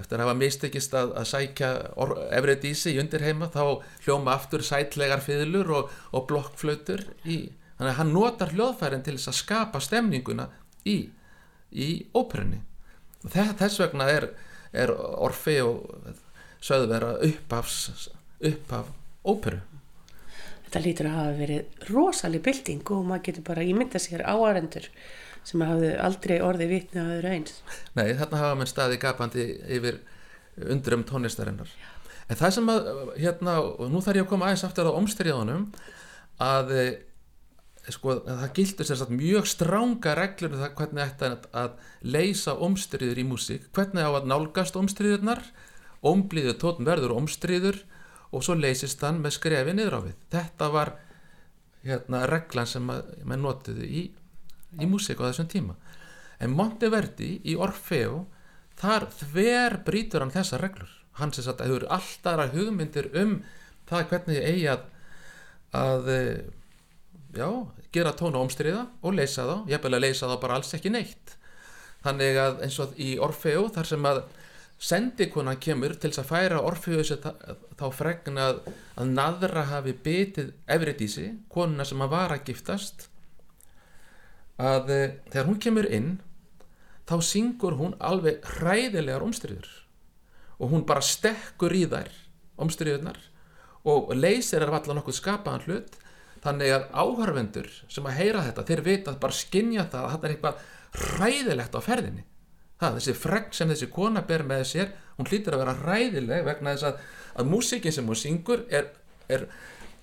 eftir 0.00 0.18
að 0.18 0.24
hafa 0.24 0.38
mistekist 0.40 0.96
að, 0.96 1.12
að 1.20 1.28
sækja 1.32 1.70
Evredísi 2.38 2.94
í 2.94 3.00
undirheima 3.02 3.50
þá 3.52 3.82
hljóma 4.06 4.36
aftur 4.36 4.64
sætlegar 4.64 5.22
fiðlur 5.24 5.74
og, 5.80 5.92
og 6.12 6.26
blokkflautur 6.30 7.04
í 7.24 7.38
þannig 7.78 7.90
að 7.90 7.98
hann 8.00 8.14
notar 8.14 8.54
hljóðfærin 8.54 9.04
til 9.04 9.16
þess 9.18 9.32
að 9.32 9.40
skapa 9.40 9.82
stemninguna 9.82 10.48
í, 10.88 10.98
í 11.72 11.88
óperunni. 12.14 12.60
Þess 13.24 13.80
vegna 13.80 14.08
er, 14.12 14.28
er 14.72 14.92
Orfi 14.94 15.56
og 15.64 15.86
sögðu 16.64 16.90
vera 16.92 17.14
upphafs 17.24 18.10
upphaf 18.44 18.90
óperu. 19.24 19.60
Þetta 20.64 20.82
lítur 20.84 21.08
að 21.08 21.18
hafa 21.18 21.34
verið 21.38 21.90
rosalig 21.90 22.42
bylting 22.44 22.94
og 22.94 23.04
maður 23.08 23.26
getur 23.28 23.46
bara 23.46 23.66
ímynda 23.66 24.00
sér 24.02 24.24
áarendur 24.26 24.88
sem 25.44 25.64
hafðu 25.64 25.94
aldrei 26.00 26.36
orði 26.44 26.68
vitni 26.70 27.02
að 27.02 27.16
öðru 27.18 27.32
eins. 27.36 27.58
Nei, 27.96 28.14
þarna 28.18 28.42
hafa 28.42 28.60
mann 28.60 28.70
staði 28.70 29.00
gapandi 29.02 29.48
yfir 29.76 30.00
undrum 30.72 31.04
tónlistarinnar. 31.08 31.72
En 32.30 32.38
það 32.40 32.54
sem 32.56 32.70
að, 32.72 32.86
hérna, 33.20 33.58
og 33.60 33.90
nú 33.92 34.00
þarf 34.04 34.20
ég 34.20 34.24
að 34.24 34.30
koma 34.30 34.48
aðeins 34.48 34.64
aftur 34.64 34.88
á 34.88 34.96
omstriðunum, 34.96 35.66
að 36.40 36.72
sko, 37.92 38.16
það 38.24 38.46
gildur 38.56 38.88
sér 38.88 39.00
satt 39.00 39.12
mjög 39.12 39.48
stránga 39.50 40.14
reglur 40.16 40.54
um 40.54 40.62
það 40.62 40.76
hvernig 40.78 41.12
þetta 41.12 41.50
að 41.64 41.74
leysa 42.14 42.54
omstriður 42.64 43.20
í 43.20 43.26
músík, 43.28 43.68
hvernig 43.76 44.08
á 44.08 44.12
að 44.14 44.28
nálgast 44.30 44.78
omstriðurnar, 44.80 45.42
omblíður 46.04 46.58
tótn 46.60 46.88
verður 46.88 47.16
omstriður 47.18 47.82
og 48.34 48.44
svo 48.44 48.56
leysist 48.58 49.02
hann 49.04 49.20
með 49.24 49.36
skrefi 49.38 49.74
niður 49.76 49.98
á 49.98 50.00
við 50.04 50.16
þetta 50.34 50.68
var 50.74 50.92
hérna, 51.84 52.24
reglan 52.30 52.68
sem 52.68 52.84
maður 52.84 53.42
notiði 53.44 53.88
í, 53.88 54.04
í 54.80 54.88
músík 54.90 55.20
á 55.22 55.28
þessum 55.28 55.50
tíma. 55.50 55.76
En 56.42 56.54
Monteverdi 56.56 57.36
í 57.46 57.54
Orfeo 57.56 58.24
þar 58.80 59.08
þver 59.14 59.78
brítur 59.86 60.24
hann 60.24 60.34
þessa 60.34 60.58
reglur. 60.62 60.90
Hann 61.20 61.32
sem 61.32 61.46
sagt 61.46 61.62
að 61.62 61.70
þau 61.70 61.76
eru 61.78 61.92
alltaf 61.94 62.56
hugmyndir 62.56 63.10
um 63.20 63.38
það 63.88 64.08
hvernig 64.10 64.40
þið 64.40 64.50
eigi 64.50 64.68
að 64.72 64.90
að 65.74 66.10
já, 67.34 67.48
gera 67.94 68.14
tónu 68.14 68.38
omstriða 68.38 68.86
og 69.02 69.16
leysa 69.16 69.46
þá, 69.48 69.56
ég 69.72 69.82
bel 69.82 69.96
að 69.96 70.04
leysa 70.06 70.30
þá 70.30 70.36
bara 70.42 70.58
alls 70.60 70.74
ekki 70.76 70.92
neitt. 70.94 71.34
Þannig 72.04 72.38
að 72.38 72.64
eins 72.66 72.78
og 72.84 72.98
í 73.00 73.14
Orfeo 73.22 73.68
þar 73.74 73.90
sem 73.90 74.08
að 74.08 74.20
sendikonan 74.84 75.60
kemur 75.62 75.94
til 75.96 76.10
þess 76.12 76.22
að 76.22 76.30
færa 76.30 76.60
Orfeus 76.66 77.12
þá 77.14 77.86
fregna 77.94 78.50
að, 78.50 78.60
að 79.00 79.12
naðra 79.16 79.66
hafi 79.70 79.94
bitið 80.04 80.52
Evridísi, 80.70 81.30
konuna 81.48 81.86
sem 81.88 82.02
að 82.04 82.14
var 82.14 82.34
að 82.34 82.50
giftast 82.50 83.08
að 84.60 84.90
e, 84.90 85.00
þegar 85.32 85.48
hún 85.48 85.60
kemur 85.62 85.88
inn 85.90 86.10
þá 87.08 87.16
syngur 87.26 87.78
hún 87.80 87.96
alveg 88.00 88.44
hræðilegar 88.56 89.24
omstriður 89.26 89.70
og 90.58 90.70
hún 90.72 90.86
bara 90.88 91.04
stekkur 91.04 91.74
í 91.74 91.84
þær 91.90 92.12
omstriðunar 92.62 93.18
og 93.84 94.14
leysir 94.16 94.62
er 94.64 94.72
allar 94.72 94.96
nokkuð 94.96 95.18
skapaðan 95.18 95.66
hlut 95.66 95.98
þannig 96.44 96.74
að 96.76 96.86
áhörvendur 96.92 97.68
sem 97.88 98.06
að 98.08 98.18
heyra 98.20 98.44
þetta 98.46 98.66
þeir 98.68 98.84
vita 98.84 99.16
bara 99.20 99.36
skinja 99.36 99.86
það 99.92 100.06
að 100.06 100.14
þetta 100.14 100.28
er 100.28 100.34
eitthvað 100.34 100.62
hræðilegt 100.94 101.76
á 101.76 101.80
ferðinni. 101.82 102.24
Það, 102.78 102.96
þessi 102.98 103.14
fregn 103.16 103.54
sem 103.54 103.70
þessi 103.70 103.88
kona 103.94 104.22
ber 104.26 104.44
með 104.46 104.64
sér 104.70 104.90
hún 105.16 105.28
hlýtur 105.30 105.56
að 105.56 105.62
vera 105.62 105.76
ræðileg 105.78 106.44
vegna 106.46 106.74
þess 106.74 106.88
að, 106.88 107.04
að 107.38 107.50
músikin 107.52 107.94
sem 107.94 108.08
hún 108.10 108.18
syngur 108.18 108.64
er, 108.68 108.90
er, 109.30 109.46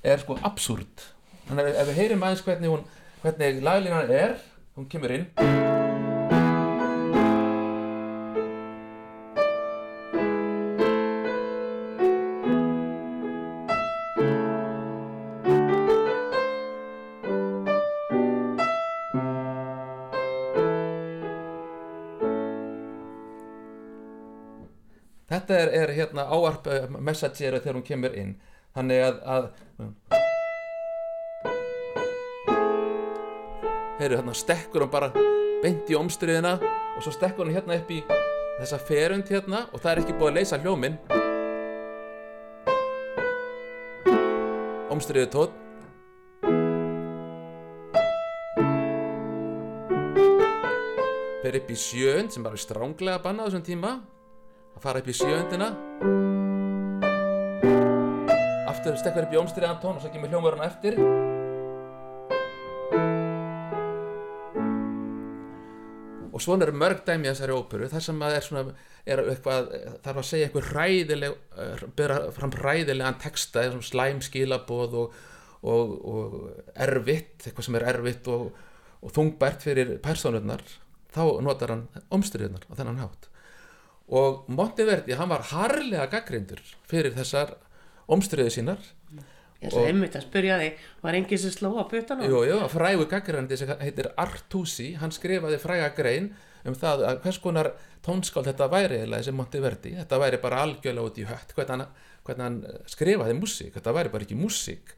er 0.02 0.24
sko 0.24 0.38
absúrt 0.48 1.06
þannig 1.50 1.68
að 1.68 1.82
ef 1.82 1.90
við 1.90 2.00
heyrim 2.00 2.24
aðeins 2.26 2.44
hvernig 2.48 2.72
hún 2.72 2.86
hvernig 3.22 3.62
laglínan 3.64 4.10
er 4.10 4.36
hún 4.76 4.88
kemur 4.90 5.12
inn. 5.14 5.26
Þetta 25.32 25.56
er, 25.56 25.70
er 25.72 25.94
hérna 25.96 26.26
áarp 26.28 26.66
uh, 26.68 26.90
messager 27.00 27.56
þegar 27.60 27.78
hún 27.78 27.86
kemur 27.88 28.18
inn. 28.18 28.34
Þannig 28.76 29.06
að, 29.06 29.22
að 29.28 30.21
heyru 34.02 34.18
hérna 34.18 34.34
stekkur 34.34 34.82
hún 34.82 34.90
bara 34.90 35.12
beint 35.62 35.90
í 35.92 35.98
omstriðina 35.98 36.56
og 36.58 37.04
svo 37.06 37.14
stekkur 37.14 37.46
hún 37.46 37.54
hérna 37.54 37.78
upp 37.78 37.92
í 37.94 38.00
þessa 38.58 38.80
ferund 38.82 39.30
hérna 39.30 39.68
og 39.70 39.82
það 39.82 39.92
er 39.92 40.02
ekki 40.02 40.16
búið 40.18 40.32
að 40.32 40.38
leysa 40.40 40.60
hljóminn. 40.62 40.98
Omstriðu 44.92 45.30
tótt 45.36 45.58
fer 51.42 51.60
upp 51.62 51.70
í 51.70 51.78
sjönd 51.78 52.34
sem 52.34 52.46
bara 52.46 52.58
er 52.58 52.66
stránglega 52.66 53.22
bannað 53.22 53.52
þessum 53.52 53.68
tíma. 53.70 53.96
Að 54.72 54.86
fara 54.86 55.04
upp 55.04 55.12
í 55.12 55.16
sjöndina 55.16 55.74
aftur 58.72 58.98
stekkar 58.98 59.28
upp 59.28 59.36
í 59.36 59.42
ómstriðan 59.42 59.82
tón 59.84 60.00
og 60.00 60.02
svo 60.02 60.10
kemur 60.10 60.32
hljómurinn 60.32 60.66
eftir 60.66 60.98
og 66.42 66.46
svona 66.48 66.66
eru 66.66 66.78
mörg 66.82 67.04
dæmi 67.06 67.30
að 67.30 67.36
þessari 67.36 67.58
óperu. 67.58 67.90
Þar 67.92 68.06
sem 68.08 68.24
að 68.26 68.36
er 68.38 68.46
svona 68.48 68.64
er 69.06 69.22
eitthvað, 69.32 69.72
þarf 70.06 70.22
að 70.22 70.28
segja 70.28 70.48
eitthvað 70.48 70.70
ræðileg 70.76 71.36
eh, 71.64 71.84
byrja 71.98 72.20
fram 72.36 72.54
ræðilegan 72.58 73.20
texta 73.22 73.64
eða 73.64 73.76
svona 73.78 73.90
slæm 73.90 74.22
skilaboð 74.26 74.98
og, 75.02 75.18
og, 75.62 75.96
og 76.12 76.36
erfitt 76.86 77.48
eitthvað 77.48 77.68
sem 77.68 77.80
er 77.80 77.88
erfitt 77.94 78.30
og, 78.34 78.52
og 79.02 79.16
þungbært 79.16 79.66
fyrir 79.66 79.96
personurnar 80.04 80.64
þá 81.12 81.24
notar 81.44 81.76
hann 81.76 81.88
omstriðunar 82.14 82.66
á 82.70 82.74
þennan 82.78 83.02
hátt. 83.02 83.28
Og 84.12 84.46
Monteverdi 84.52 85.16
hann 85.18 85.32
var 85.32 85.46
harlega 85.54 86.10
gaggrindur 86.12 86.62
fyrir 86.90 87.16
þessar 87.16 87.56
omstriðu 88.12 88.54
sínar 88.54 88.82
Ég 89.62 89.70
svo 89.70 89.84
einmitt 89.86 90.16
að 90.18 90.26
spyrja 90.26 90.56
þig, 90.58 90.86
var 91.04 91.16
enginn 91.18 91.42
sem 91.42 91.52
sló 91.54 91.76
á 91.78 91.86
putanum? 91.86 92.26
Jú, 92.26 92.40
jú, 92.50 92.62
frægu 92.72 93.06
gaggrandi 93.10 93.60
sem 93.60 93.70
heitir 93.82 94.10
Artusi, 94.18 94.96
hann 94.98 95.14
skrifaði 95.14 95.60
fræga 95.62 95.92
grein 95.94 96.32
um 96.66 96.74
það 96.78 97.04
að 97.10 97.20
hvers 97.22 97.38
konar 97.42 97.70
tónskáld 98.06 98.50
þetta 98.50 98.68
væri 98.72 99.04
eða 99.04 99.20
þessi 99.20 99.34
Monteverdi, 99.38 99.94
þetta 100.00 100.20
væri 100.22 100.40
bara 100.42 100.64
algjörlega 100.66 101.12
út 101.12 101.20
í 101.22 101.28
hött, 101.30 101.54
hvernig 101.58 101.86
hvernig 102.26 102.46
hann 102.46 102.58
skrifaði 102.90 103.38
músík, 103.38 103.72
þetta 103.76 103.94
væri 103.96 104.12
bara 104.14 104.26
ekki 104.28 104.38
músík. 104.38 104.96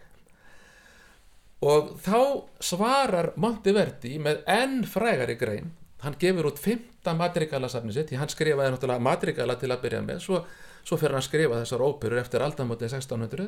Og 1.64 1.94
þá 2.04 2.20
svarar 2.64 3.32
Monteverdi 3.40 4.18
með 4.20 4.42
enn 4.52 4.82
frægari 4.88 5.38
grein. 5.40 5.72
Hann 6.04 6.18
gefur 6.20 6.50
út 6.50 6.60
fymta 6.60 7.14
madrigalasafni 7.16 7.96
sitt 7.96 8.12
hann 8.20 8.32
skrifaði 8.32 8.74
náttúrulega 8.74 9.04
madrigala 9.04 9.56
til 9.60 9.72
að 9.72 9.86
byrja 9.86 10.02
með. 10.04 10.20
Svo, 10.26 10.42
svo 10.84 11.00
fyrir 11.00 11.16
hann 11.16 11.24
að 11.24 11.30
skrifa 11.30 11.62
þessar 11.62 11.86
óperur 11.86 12.20
eftir 12.20 12.44
aldamotið 12.44 12.98
1600 13.00 13.48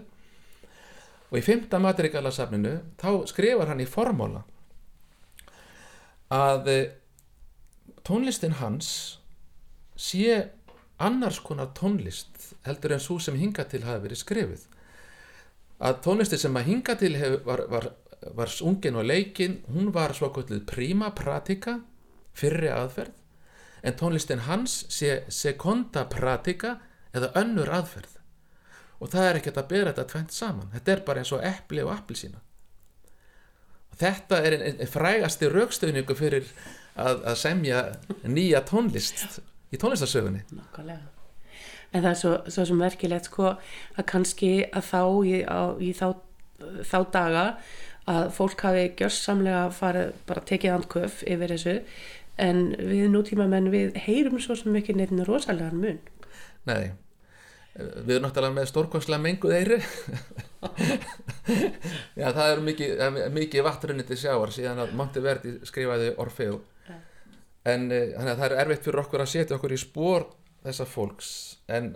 og 1.36 1.41
í 1.41 1.43
fymta 1.43 1.82
madrigalasafninu 1.84 2.78
þá 2.95 3.10
skrifar 3.28 3.67
hann 3.67 3.82
í 3.84 3.89
formóla 3.89 4.45
að 6.32 6.69
eh, 6.71 6.86
tónlistin 8.08 8.56
hans 8.62 8.91
sé 10.00 10.38
annars 11.04 11.41
konar 11.43 11.74
tónlist 11.76 12.54
heldur 12.63 12.95
en 12.95 13.04
svo 13.04 13.19
sem 13.19 13.36
hinga 13.36 13.67
til 13.67 13.84
hafi 13.84 14.06
verið 14.06 14.21
skrifið 14.21 14.63
að 15.84 16.00
tónlistin 16.08 16.39
sem 16.39 16.56
að 16.56 16.69
hinga 16.69 16.95
til 17.04 17.12
hef, 17.19 17.38
var, 17.43 17.65
var, 17.67 17.89
var 18.32 18.56
ungin 18.63 18.95
og 18.95 19.10
leikin 19.12 19.60
hún 19.67 19.91
var 19.91 20.15
svo 20.15 20.32
kvöldið 20.32 20.63
prima 20.71 21.12
pratica 21.19 21.82
fyrri 22.32 22.71
aðferð 22.71 23.12
en 23.84 24.00
tónlistin 24.00 24.48
hans 24.48 24.86
sé 24.88 25.26
sekonda 25.28 26.08
pratika 26.08 26.78
eða 27.12 27.34
önnur 27.43 27.76
aðferð 27.76 28.14
og 28.99 29.12
það 29.12 29.29
er 29.29 29.39
ekkert 29.41 29.62
að 29.62 29.71
bera 29.71 29.93
þetta 29.93 30.10
tvent 30.12 30.36
saman. 30.36 30.73
Þetta 30.73 30.93
er 30.93 31.05
bara 31.08 31.23
eins 31.23 31.34
og 31.36 31.45
eppli 31.45 31.84
og 31.84 31.93
appilsína 31.95 32.41
og 33.95 34.01
þetta 34.01 34.41
er 34.43 34.58
einn 34.58 34.81
ein 34.84 34.91
frægasti 34.91 35.49
raukstöðningu 35.51 36.15
fyrir 36.19 36.47
að, 36.99 37.21
að 37.23 37.38
semja 37.39 37.84
nýja 38.27 38.62
tónlist 38.67 39.39
í 39.71 39.79
tónlistarsögunni. 39.79 40.43
Nákvæmlega. 40.51 41.12
En 41.93 42.03
það 42.03 42.10
er 42.10 42.19
svo, 42.19 42.34
svo 42.51 42.65
sem 42.67 42.81
verkilegt 42.84 43.29
sko 43.29 43.53
að 43.55 44.08
kannski 44.12 44.51
að 44.67 44.89
þá 44.89 45.01
í, 45.23 45.36
á, 45.47 45.62
í 45.79 45.93
þá, 45.95 46.08
þá 46.84 46.97
daga 47.13 47.45
að 48.12 48.27
fólk 48.36 48.65
hafi 48.67 48.89
gjörsamlega 48.99 49.63
farið 49.73 50.12
bara 50.27 50.43
tekið 50.51 50.75
andköf 50.75 51.23
yfir 51.23 51.55
þessu. 51.55 51.77
En 52.36 52.67
við 52.75 53.08
nútíma 53.13 53.47
menn 53.47 53.71
við 53.71 53.95
heyrum 54.03 54.41
svo 54.43 54.58
sem 54.60 54.75
ekki 54.75 54.97
neitt 54.97 55.15
rosalega 55.23 55.71
mun. 55.71 56.01
Nei, 56.67 56.91
við 57.75 58.13
erum 58.15 58.23
náttúrulega 58.23 58.55
með 58.55 58.69
stórkvæmslega 58.69 59.23
menguð 59.23 59.55
eyri 59.57 59.77
Já, 62.19 62.29
það 62.31 62.47
er 62.47 62.61
mikið, 62.63 63.03
mikið 63.35 63.65
vatnrunni 63.65 64.05
til 64.07 64.17
sjáar 64.19 64.53
síðan 64.55 64.79
að 64.85 64.95
Monteverdi 64.97 65.51
skrifaði 65.67 66.13
Orfeo. 66.21 66.61
En 67.67 67.89
uh, 67.91 68.15
þannig 68.15 68.31
að 68.31 68.39
það 68.39 68.47
er 68.47 68.57
erfitt 68.63 68.88
fyrir 68.88 69.01
okkur 69.03 69.25
að 69.25 69.31
setja 69.33 69.57
okkur 69.57 69.75
í 69.75 69.81
spór 69.81 70.27
þessa 70.63 70.88
fólks. 70.89 71.29
En, 71.67 71.91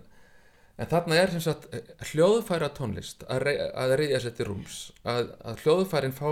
en 0.77 0.91
þarna 0.91 1.21
er 1.21 1.33
sem 1.33 1.45
sagt 1.45 1.63
hljóðfæra 2.11 2.69
tónlist 2.77 3.23
að, 3.27 3.39
rey, 3.47 3.57
að 3.57 3.95
reyja 4.01 4.21
sér 4.25 4.35
til 4.37 4.49
rúms. 4.51 4.81
Að, 5.07 5.33
að 5.47 5.63
hljóðfærin 5.63 6.17
fá, 6.17 6.29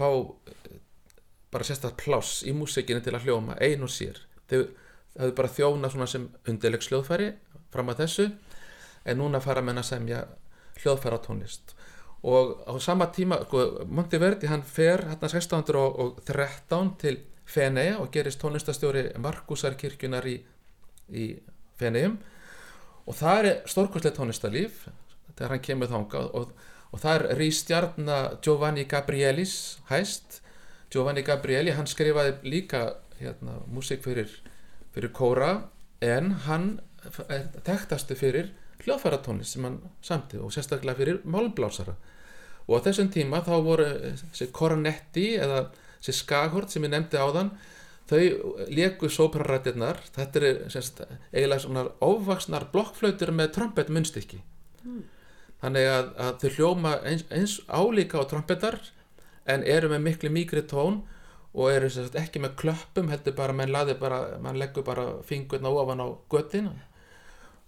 fá 0.00 0.08
eh, 0.08 0.80
bara 1.52 1.68
sérstaklega 1.68 2.02
pláss 2.02 2.40
í 2.46 2.56
músikinu 2.56 3.04
til 3.04 3.14
að 3.14 3.28
hljóma 3.28 3.58
ein 3.62 3.86
og 3.86 3.92
sér. 3.92 4.24
Þau 4.50 5.30
bara 5.36 5.52
þjóna 5.52 5.92
svona 5.92 6.08
sem 6.10 6.26
undirlegs 6.48 6.90
hljóðfæri 6.90 7.34
fram 7.72 7.92
að 7.92 8.04
þessu 8.04 8.30
en 9.06 9.20
núna 9.20 9.40
fara 9.40 9.62
menn 9.64 9.80
að 9.80 9.90
semja 9.92 10.24
hljóðfæra 10.82 11.20
tónlist 11.24 11.76
og 12.26 12.64
á 12.66 12.74
sama 12.82 13.06
tíma, 13.14 13.38
sko, 13.46 13.86
Monteverdi 13.86 14.48
hann 14.50 14.62
fer 14.66 15.04
hérna 15.06 15.28
1613 15.30 16.94
til 16.98 17.20
Fenei 17.46 17.92
og 17.94 18.10
gerist 18.10 18.40
tónlistastjóri 18.42 19.12
Markusarkirkjunar 19.22 20.26
í, 20.26 20.40
í 21.14 21.26
Feneum 21.78 22.16
og 23.06 23.14
það 23.14 23.50
er 23.50 23.60
stórkostlega 23.70 24.16
tónlistalíf 24.16 24.88
þegar 25.36 25.54
hann 25.54 25.62
kemur 25.62 25.92
þánga 25.92 26.24
og, 26.34 26.50
og 26.90 27.02
það 27.02 27.20
er 27.20 27.38
Rístjarna 27.38 28.18
Giovanni 28.42 28.86
Gabrielis 28.88 29.78
hæst. 29.90 30.40
Giovanni 30.90 31.22
Gabrieli, 31.26 31.72
hann 31.74 31.88
skrifaði 31.90 32.36
líka 32.46 32.82
hérna, 33.18 33.58
músik 33.66 34.04
fyrir, 34.04 34.30
fyrir 34.94 35.10
kóra 35.14 35.66
en 36.00 36.30
hann 36.46 36.68
tektastu 37.66 38.16
fyrir 38.18 38.52
hljóðfæratónlist 38.84 39.56
sem 39.56 39.64
hann 39.66 39.78
samti 40.04 40.40
og 40.42 40.52
sérstaklega 40.54 40.98
fyrir 41.00 41.22
málblásara. 41.24 41.96
Og 42.66 42.82
á 42.82 42.84
þessum 42.88 43.10
tíma 43.14 43.42
þá 43.46 43.54
voru 43.64 43.86
þessi 44.32 44.50
kornetti 44.54 45.28
eða 45.38 45.68
þessi 46.00 46.16
skaghort 46.20 46.72
sem 46.72 46.86
ég 46.86 46.92
nefndi 46.92 47.20
á 47.20 47.26
þann 47.34 47.52
þau 48.10 48.20
leku 48.70 49.10
sóprarættirnar. 49.10 50.00
Þetta 50.14 50.42
er 50.42 50.60
semst, 50.74 51.02
eiginlega 51.32 51.64
svona 51.64 51.86
óvaksnar 52.02 52.68
blokkflautur 52.74 53.32
með 53.34 53.52
trombett 53.58 53.90
munstykki 53.92 54.42
mm. 54.86 55.02
þannig 55.64 55.90
að, 55.90 56.12
að 56.26 56.38
þau 56.42 56.50
hljóma 56.58 56.94
eins, 57.06 57.26
eins 57.30 57.58
álíka 57.66 58.22
á 58.22 58.28
trombettar 58.30 58.80
en 59.46 59.62
eru 59.66 59.90
með 59.92 60.04
miklu 60.08 60.32
mýgri 60.34 60.64
tón 60.66 61.04
og 61.56 61.70
eru 61.72 61.88
semst, 61.92 62.16
ekki 62.18 62.42
með 62.42 62.56
klöppum 62.60 63.10
heldur 63.12 63.36
bara, 63.36 63.54
mann 64.42 64.60
leggur 64.60 64.84
bara 64.86 65.08
fingurna 65.26 65.72
ofan 65.72 66.02
á 66.04 66.08
göttin 66.32 66.70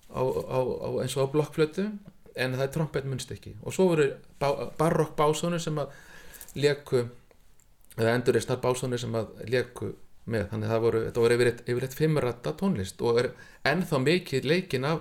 á, 0.08 0.22
á, 0.22 0.58
á, 0.58 0.88
eins 1.02 1.16
og 1.16 1.28
á 1.28 1.32
blokkflötu 1.34 1.86
en 2.38 2.54
það 2.54 2.64
er 2.66 2.74
trompet 2.74 3.06
munstykki 3.08 3.54
og 3.62 3.74
svo 3.74 3.88
voru 3.92 4.10
bá, 4.40 4.48
barokk 4.78 5.16
básónur 5.18 5.62
sem 5.62 5.78
að 5.78 5.94
leku 6.58 7.04
eða 7.98 8.14
enduristnar 8.14 8.60
básónur 8.62 9.00
sem 9.00 9.14
að 9.18 9.32
leku 9.50 9.92
með. 10.28 10.48
Þannig 10.50 10.68
að 10.68 10.74
það 10.74 10.84
voru, 10.84 11.04
þetta 11.06 11.22
voru 11.24 11.38
yfir 11.38 11.86
eitt 11.86 11.96
fimmrætta 11.96 12.52
tónlist 12.58 13.00
og 13.04 13.22
er 13.22 13.30
ennþá 13.68 14.00
mikið 14.04 14.48
leikin 14.48 14.86
af, 14.88 15.00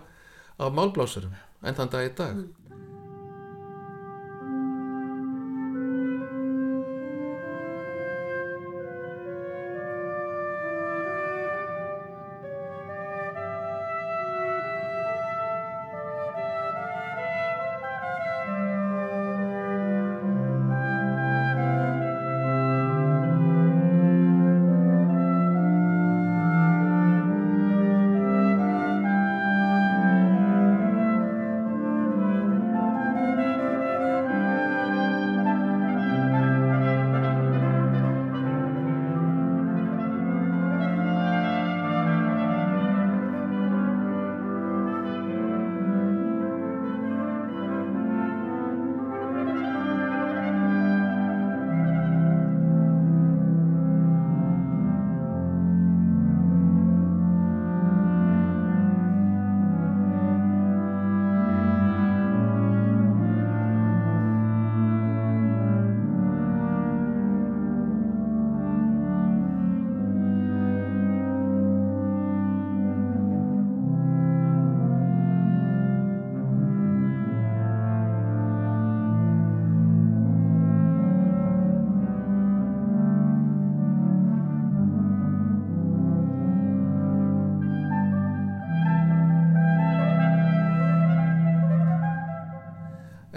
af 0.58 0.74
málblásurum 0.76 1.36
enn 1.63 1.78
þann 1.78 1.91
dag 1.93 2.08
í 2.08 2.13
dag. 2.17 2.39
Mm. 2.39 2.66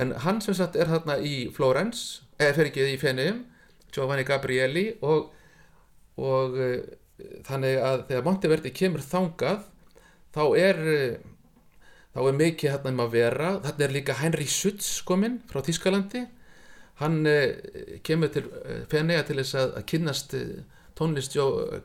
En 0.00 0.14
hann 0.24 0.40
sem 0.44 0.56
sagt 0.56 0.78
er 0.80 0.88
þarna 0.90 1.18
í 1.20 1.50
Flórens 1.54 2.22
eða 2.40 2.56
fer 2.56 2.70
ekki 2.70 2.86
í 2.94 2.98
Fennium 3.00 3.44
Giovanni 3.94 4.24
Gabrieli 4.26 4.86
og, 5.06 5.30
og 6.20 6.56
uh, 6.56 6.78
þannig 7.46 7.78
að 7.84 8.06
þegar 8.08 8.26
Monteverdi 8.26 8.72
kemur 8.74 9.04
þangað 9.04 9.66
þá 10.34 10.42
er 10.58 10.82
uh, 10.84 11.20
þá 12.14 12.20
er 12.24 12.38
mikið 12.40 12.74
hérna 12.74 12.92
um 12.94 13.04
að 13.04 13.12
vera. 13.14 13.52
Þarna 13.66 13.86
er 13.86 13.94
líka 13.94 14.18
Henry 14.18 14.46
Sutz 14.50 14.98
kominn 15.06 15.40
frá 15.50 15.62
Þískalandi 15.66 16.24
hann 17.02 17.22
uh, 17.28 17.46
kemur 18.06 18.32
til 18.32 18.46
Fennia 18.92 19.24
til 19.26 19.40
þess 19.40 19.58
að, 19.58 19.78
að 19.80 19.88
kynnast 19.94 20.36
tónlist 20.98 21.36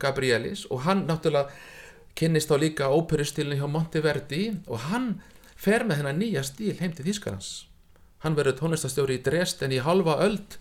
Gabrielis 0.02 0.66
og 0.70 0.84
hann 0.84 1.06
náttúrulega 1.08 1.52
kynnist 2.16 2.50
þá 2.50 2.58
líka 2.60 2.90
óperustílinu 2.92 3.58
hjá 3.60 3.68
Monteverdi 3.70 4.44
og 4.66 4.88
hann 4.90 5.16
fer 5.56 5.84
með 5.88 6.02
hennar 6.02 6.16
nýja 6.16 6.44
stíl 6.44 6.76
heim 6.80 6.92
til 6.96 7.06
Þískalans 7.08 7.65
hann 8.26 8.36
verður 8.38 8.58
tónlistastjóri 8.60 9.20
í 9.20 9.24
Dresden 9.24 9.74
í 9.74 9.82
halva 9.82 10.18
öld 10.26 10.58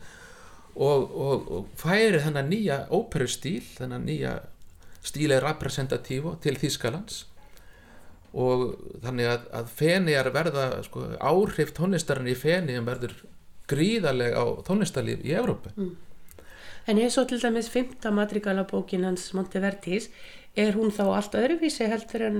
og, 0.75 1.11
og, 1.11 1.47
og 1.49 1.69
færi 1.79 2.21
þennan 2.23 2.51
nýja 2.51 2.81
óperustíl, 2.93 3.63
þennan 3.77 4.05
nýja 4.07 4.35
stíli 5.05 5.37
representatívo 5.41 6.35
til 6.43 6.55
Þýskalands 6.59 7.23
og 8.35 8.73
þannig 9.03 9.29
að, 9.31 9.45
að 9.55 9.69
fenniar 9.77 10.31
verða 10.35 10.65
sko, 10.83 11.05
áhrif 11.23 11.71
tónlistarinn 11.77 12.31
í 12.31 12.35
fennium 12.35 12.87
verður 12.87 13.15
gríðarlega 13.71 14.41
á 14.43 14.45
tónlistarlíf 14.67 15.23
í 15.25 15.37
Evrópu 15.37 15.71
mm. 15.75 15.93
En 16.85 16.99
eins 17.01 17.15
og 17.17 17.31
til 17.31 17.39
dæmis 17.41 17.65
fymta 17.73 18.11
madrigalabókin 18.13 19.07
hans 19.07 19.31
Montevertis 19.33 20.11
er 20.55 20.77
hún 20.77 20.93
þá 20.95 21.03
allt 21.07 21.37
öðruvísi 21.37 21.89
heldur 21.91 22.25
en 22.29 22.39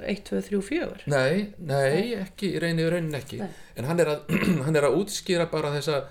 1, 0.00 0.22
2, 0.28 0.42
3, 0.50 0.60
4? 0.68 1.08
Nei, 1.12 1.48
nei, 1.58 2.14
ekki, 2.20 2.52
reynið 2.62 2.92
raunin 2.94 3.18
ekki. 3.18 3.40
Nei. 3.42 3.50
en 3.78 3.88
hann 3.88 4.02
er, 4.04 4.12
að, 4.14 4.32
hann 4.66 4.78
er 4.78 4.88
að 4.88 5.00
útskýra 5.00 5.48
bara 5.52 5.72
þessa, 5.76 6.02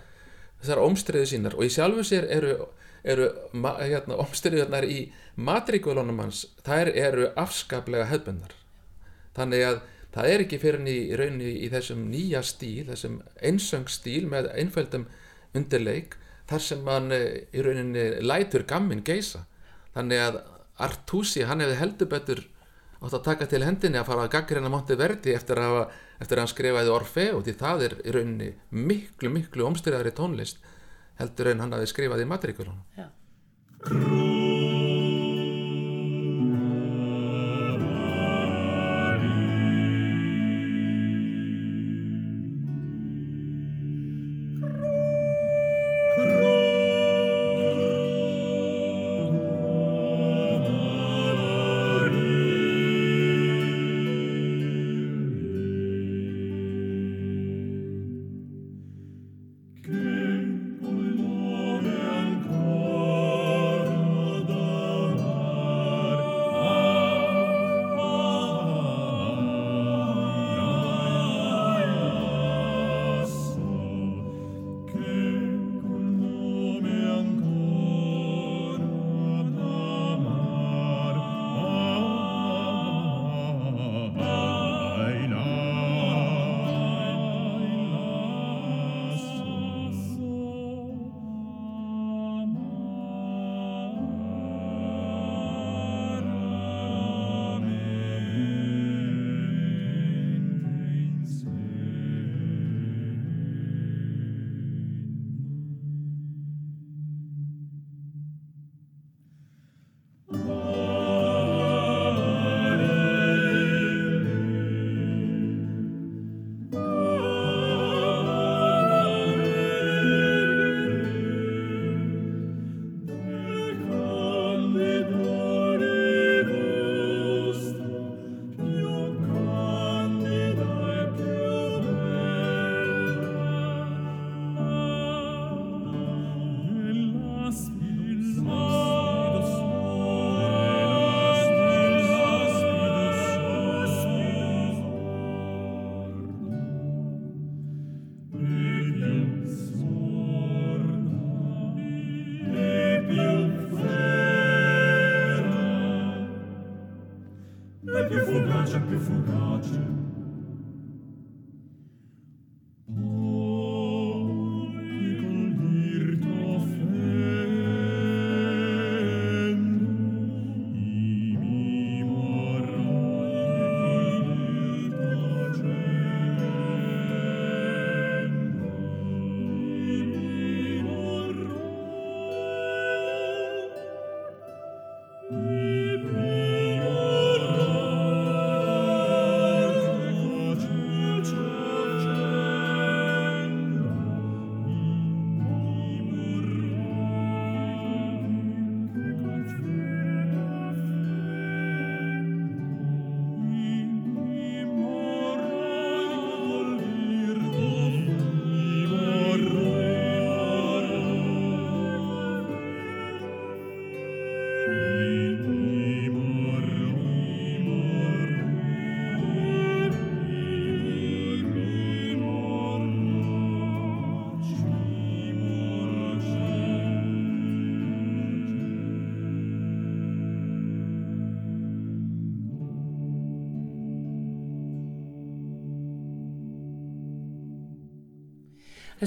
þessar 0.61 0.83
omstriðu 0.83 1.31
sínar. 1.33 1.57
Og 1.57 1.67
í 1.67 1.73
sjálfu 1.73 2.05
sér 2.07 2.29
eru, 2.33 2.55
eru 3.07 3.31
hérna, 3.53 4.19
omstriðunar 4.23 4.87
í 4.89 5.07
matrikvölunum 5.37 6.23
hans, 6.25 6.47
þær 6.65 6.91
eru 6.93 7.29
afskaplega 7.37 8.09
hefðbundar 8.09 8.57
þannig 9.37 9.65
að 9.67 9.79
það 10.15 10.29
er 10.31 10.43
ekki 10.43 10.59
fyrir 10.61 10.79
henni 10.81 10.95
í 10.97 11.17
rauninni 11.19 11.51
í 11.61 11.69
þessum 11.73 12.05
nýja 12.11 12.41
stíl, 12.45 12.87
þessum 12.89 13.19
einsöngstíl 13.45 14.23
með 14.29 14.49
einföldum 14.57 15.05
undirleik 15.57 16.17
þar 16.49 16.63
sem 16.63 16.89
hann 16.89 17.13
eh, 17.13 17.43
í 17.53 17.63
rauninni 17.65 18.07
lætur 18.25 18.65
gamminn 18.69 19.05
geisa 19.05 19.45
þannig 19.95 20.23
að 20.23 20.39
Artusi, 20.85 21.43
hann 21.47 21.63
hefði 21.63 21.79
heldur 21.81 22.11
betur 22.11 22.43
átt 22.97 23.13
að 23.13 23.25
taka 23.25 23.47
til 23.49 23.63
hendinni 23.65 23.99
að 23.99 24.07
fara 24.09 24.25
að 24.25 24.33
gaggrina 24.33 24.71
Monteverdi 24.73 25.35
eftir 25.37 25.61
að, 25.61 25.83
eftir 26.21 26.37
að 26.37 26.43
hann 26.43 26.53
skrifaði 26.53 26.93
Orfeo 26.93 27.43
því 27.45 27.57
það 27.59 27.85
er 27.87 27.97
í 28.01 28.15
rauninni 28.15 28.49
miklu 28.89 29.33
miklu 29.33 29.67
omstyrjaðri 29.69 30.15
tónlist 30.17 30.63
heldur 31.21 31.53
en 31.53 31.65
hann 31.65 31.77
hafi 31.77 31.91
skrifaði 31.93 32.25
í 32.25 32.31
matrikulunum 32.33 34.26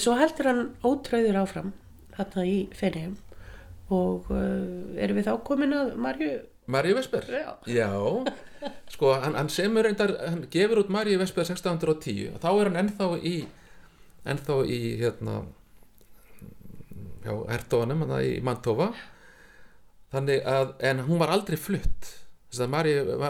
En 0.00 0.04
svo 0.06 0.14
heldur 0.16 0.46
hann 0.48 0.60
ótröður 0.80 1.36
áfram 1.42 1.74
þarna 2.14 2.42
í 2.48 2.54
Feneyjum 2.72 3.18
og 3.92 4.30
uh, 4.32 4.96
erum 4.96 5.18
við 5.18 5.26
þá 5.26 5.34
komin 5.44 5.76
að 5.76 5.90
Marju 6.00 6.30
Maríu 6.72 6.96
Vesper 6.96 7.26
Já. 7.68 7.90
sko 8.94 9.10
hann, 9.20 9.36
hann 9.36 9.50
semur 9.52 9.84
reyndar 9.84 10.14
hann 10.22 10.46
gefur 10.54 10.80
út 10.80 10.94
Maríu 10.94 11.20
Vesper 11.20 11.44
1610 11.44 12.30
og 12.32 12.40
þá 12.40 12.48
er 12.48 12.70
hann 12.70 12.80
ennþá 12.84 13.10
í 13.20 13.34
ennþá 14.32 14.58
í 14.72 14.80
hérna 15.02 15.36
já, 17.20 17.36
hertóðanum 17.52 18.06
hann 18.06 18.16
í 18.24 18.40
Mantova 18.40 18.88
þannig 20.16 20.48
að 20.48 20.74
en 20.94 21.04
hún 21.10 21.20
var 21.20 21.36
aldrei 21.36 21.60
flutt. 21.60 22.14
Þess 22.48 22.64
að 22.64 22.72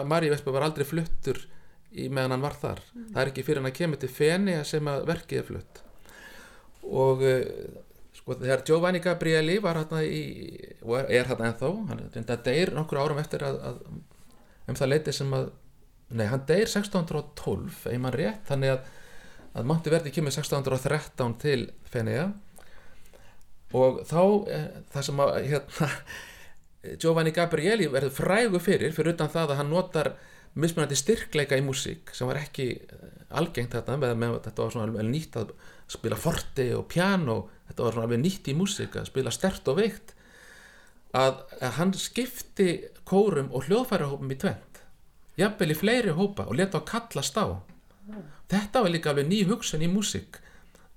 Maríu 0.07 0.31
Vesper 0.31 0.55
var 0.55 0.69
aldrei 0.71 0.87
fluttur 0.87 1.43
í 1.91 2.07
meðan 2.07 2.37
hann 2.37 2.47
var 2.47 2.55
þar. 2.63 2.85
Það 2.95 3.23
er 3.25 3.35
ekki 3.35 3.43
fyrir 3.49 3.59
hann 3.59 3.73
að 3.73 3.79
kemur 3.83 3.99
til 3.99 4.15
Feneyja 4.23 4.63
sem 4.71 4.87
að 4.87 5.09
verkið 5.11 5.43
er 5.43 5.49
flutt 5.51 5.87
og 6.91 7.23
uh, 7.23 7.41
sko 8.17 8.37
þegar 8.41 8.65
Giovanni 8.67 9.01
Gabrieli 9.03 9.57
var 9.63 9.79
hérna 9.81 10.03
í 10.03 10.21
og 10.83 10.97
er, 11.01 11.27
hérna 11.29 11.51
ennþá 11.51 11.73
hann 11.89 12.05
reynda 12.13 12.39
deyr 12.45 12.73
nokkur 12.75 13.01
árum 13.01 13.21
eftir 13.21 13.45
að, 13.47 13.61
að 13.71 13.83
um 14.69 14.77
það 14.77 14.91
leiti 14.91 15.13
sem 15.15 15.31
að 15.35 15.51
nei, 16.11 16.25
hann 16.27 16.43
deyr 16.47 16.67
1612 16.67 17.87
ef 17.87 18.01
mann 18.03 18.15
rétt, 18.15 18.43
þannig 18.49 18.75
að 18.75 18.89
að 19.57 19.67
Monteverdi 19.67 20.11
kemur 20.15 20.33
1613 20.33 21.37
til 21.41 21.65
Feneyja. 21.91 22.29
Og 23.77 24.01
þá 24.07 24.21
eh, 24.51 24.67
það 24.91 25.07
sem 25.07 25.23
að 25.23 25.31
hérna, 25.47 25.89
Giovanni 27.01 27.33
Gabrieli 27.35 27.87
verður 27.91 28.15
frægu 28.17 28.61
fyrir 28.63 28.95
fyrir 28.95 29.15
utan 29.15 29.31
það 29.31 29.53
að 29.53 29.61
hann 29.61 29.71
notar 29.71 30.13
mismunandi 30.59 30.97
styrkleika 30.99 31.59
í 31.59 31.63
músík 31.63 32.11
sem 32.15 32.27
var 32.27 32.41
ekki 32.41 32.71
eh, 32.75 33.11
algengt 33.39 33.75
þetta 33.77 33.99
með, 33.99 34.15
með 34.19 34.39
þetta 34.47 34.65
var 34.65 34.73
svona 34.75 35.05
nýtt 35.07 35.37
að 35.39 35.53
spila 35.91 36.17
forti 36.19 36.69
og 36.75 36.87
piano 36.91 37.37
þetta 37.67 37.87
var 37.87 38.01
alveg 38.05 38.23
nýtt 38.23 38.49
í 38.51 38.57
músík 38.57 38.97
að 38.99 39.09
spila 39.11 39.33
stert 39.33 39.67
og 39.71 39.79
veikt 39.81 40.13
að, 41.11 41.43
að 41.59 41.77
hann 41.79 41.93
skipti 41.99 42.69
kórum 43.07 43.51
og 43.51 43.67
hljóðfærahópum 43.67 44.31
í 44.31 44.39
tvent 44.39 44.71
jafnvel 45.39 45.73
í 45.73 45.77
fleiri 45.77 46.15
hópa 46.15 46.47
og 46.49 46.57
leta 46.59 46.81
á 46.81 46.87
kallast 46.87 47.37
á. 47.39 47.45
Þetta 48.51 48.83
var 48.83 48.91
líka 48.91 49.11
alveg 49.11 49.29
ný 49.29 49.43
hugsun 49.47 49.83
í 49.85 49.89
músík. 49.91 50.41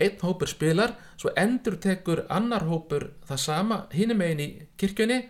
Einn 0.03 0.19
hópur 0.25 0.51
spilar 0.51 0.97
svo 1.15 1.31
endur 1.39 1.77
tekur 1.79 2.25
annar 2.29 2.67
hópur 2.67 3.13
það 3.29 3.41
sama 3.41 3.79
hinum 3.95 4.19
megin 4.19 4.43
í 4.43 4.49
kirkjunni 4.81 5.21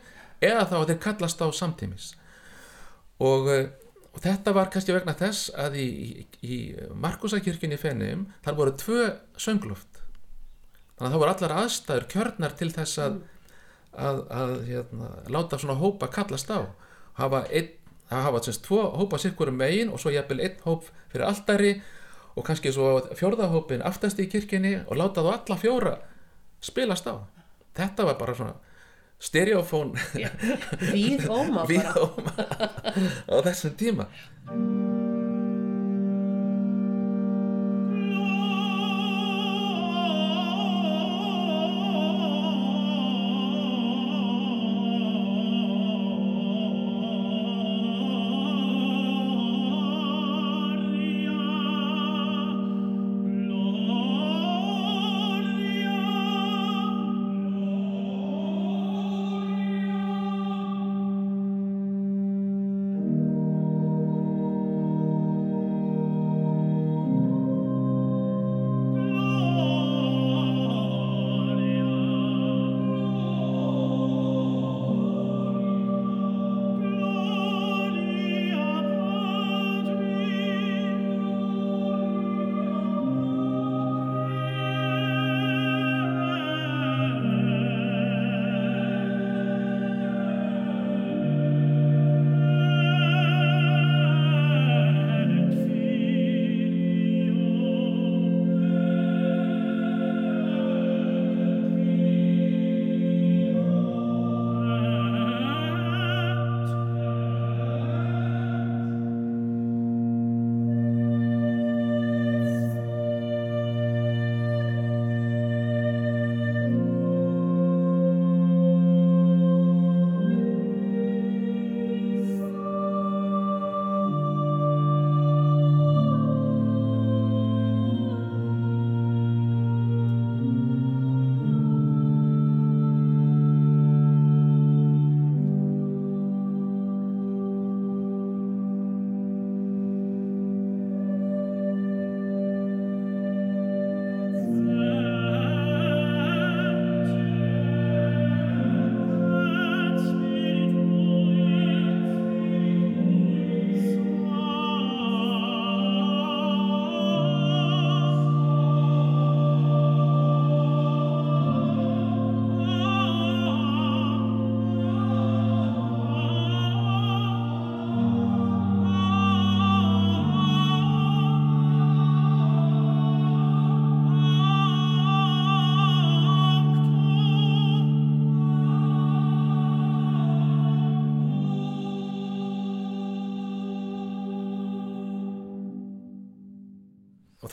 eða 0.40 0.64
þá 0.70 0.76
að 0.78 0.86
þeir 0.90 1.00
kallast 1.06 1.44
á 1.44 1.48
samtímis. 1.52 2.14
Og, 3.20 3.48
eh, 3.52 3.68
og 4.14 4.22
þetta 4.22 4.54
var 4.54 4.70
kannski 4.72 4.94
vegna 4.94 5.16
þess 5.18 5.50
að 5.58 5.78
í, 5.82 5.88
í, 6.46 6.58
Markusakirkjunni 7.02 7.78
í 7.78 7.82
Fenniðum 7.82 8.26
þar 8.44 8.58
voru 8.60 8.74
tvö 8.78 9.06
söngluft 9.36 10.02
þannig 10.94 11.08
að 11.08 11.14
það 11.14 11.22
voru 11.22 11.34
allar 11.34 11.56
aðstæður 11.62 12.10
kjörnar 12.12 12.58
til 12.58 12.70
þess 12.74 13.00
að, 13.02 13.16
að, 13.92 14.20
að 14.30 14.52
hérna, 14.68 15.10
láta 15.34 15.58
svona 15.58 15.80
hópa 15.80 16.06
kallast 16.14 16.52
á. 16.54 16.70
Hafa 17.18 17.42
einn 17.50 17.72
það 18.08 18.26
hafa 18.28 18.42
semst 18.44 18.64
tvo 18.66 18.80
hópa 18.98 19.18
sirkurum 19.20 19.56
megin 19.58 19.90
og 19.92 20.00
svo 20.02 20.12
jafnvel 20.14 20.42
einn 20.44 20.60
hóp 20.66 20.88
fyrir 21.12 21.26
alltari 21.26 21.72
og 22.34 22.46
kannski 22.46 22.72
svo 22.74 22.98
fjórðahópin 23.16 23.84
aftast 23.86 24.20
í 24.20 24.28
kirkjunni 24.30 24.76
og 24.84 24.98
láta 24.98 25.24
þá 25.24 25.30
alla 25.34 25.58
fjóra 25.58 25.94
spilast 26.64 27.08
á. 27.10 27.22
Þetta 27.74 28.06
var 28.08 28.18
bara 28.20 28.34
svona 28.36 28.54
stereofón 29.24 29.94
við 30.92 31.24
óma. 31.32 31.64
Á 33.32 33.36
þessum 33.48 33.76
tíma 33.80 34.08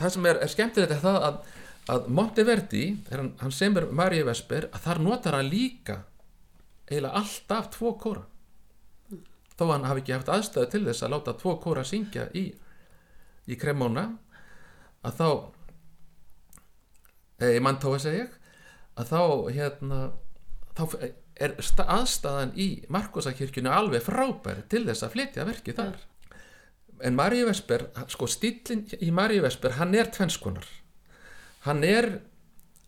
það 0.02 0.14
sem 0.16 0.28
er, 0.30 0.40
er 0.44 0.52
skemmtilegt 0.52 0.94
er 0.96 1.02
það 1.02 1.18
að, 1.28 1.38
að 1.94 2.10
Monteverdi, 2.18 2.82
þegar 3.06 3.22
hann, 3.22 3.30
hann 3.42 3.54
semur 3.54 3.88
Maríu 3.94 4.26
Vesper, 4.28 4.68
að 4.72 4.84
þar 4.88 5.02
notar 5.06 5.38
hann 5.38 5.50
líka 5.52 6.02
eiginlega 6.90 7.22
alltaf 7.22 7.70
tvo 7.76 7.94
kóra. 8.00 8.26
Þó 9.56 9.64
hann 9.70 9.86
hafi 9.86 10.02
ekki 10.02 10.16
haft 10.16 10.30
aðstæðu 10.32 10.70
til 10.72 10.84
þess 10.88 11.06
að 11.06 11.14
láta 11.14 11.34
tvo 11.38 11.56
kóra 11.62 11.84
syngja 11.86 12.28
í, 12.38 12.46
í 13.46 13.58
Cremona 13.60 14.08
að 15.06 15.18
þá 15.18 15.28
eða 17.42 17.56
í 17.56 17.64
Mantóa 17.64 17.98
segi 18.02 18.22
ég 18.22 18.38
að 19.00 19.12
þá 19.12 19.22
hérna 19.56 20.00
þá 20.76 20.82
er 21.42 21.54
aðstæðan 21.58 22.54
í 22.60 22.68
Markosakirkjunu 22.92 23.72
alveg 23.72 24.04
frábær 24.06 24.62
til 24.70 24.84
þess 24.88 25.06
að 25.06 25.14
flytja 25.16 25.46
verkið 25.48 25.78
þar 25.80 26.00
en 27.02 27.16
Maríu 27.18 27.48
Vesper, 27.48 27.88
sko 28.08 28.28
stílinn 28.30 28.86
í 29.02 29.10
Maríu 29.14 29.42
Vesper, 29.44 29.76
hann 29.80 29.94
er 29.98 30.10
tvennskonar 30.14 30.68
hann 31.66 31.84
er 31.86 32.08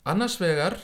annars 0.09 0.37
vegar 0.43 0.77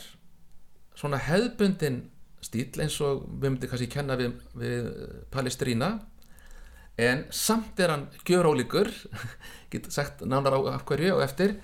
svona 0.99 1.21
hefðbundin 1.23 2.05
stíl 2.45 2.71
eins 2.81 2.97
og 3.05 3.27
við 3.41 3.55
myndum 3.55 3.71
kannski 3.71 3.91
kenna 3.93 4.17
við, 4.19 4.37
við 4.57 4.89
Palestrína 5.33 5.91
en 7.01 7.25
samt 7.35 7.81
er 7.81 7.95
hann 7.95 8.09
gjörólíkur 8.29 8.91
getur 9.73 9.95
sagt 9.95 10.25
nánar 10.27 10.57
á 10.57 10.61
hverju 10.85 11.17
og 11.17 11.25
eftir. 11.25 11.57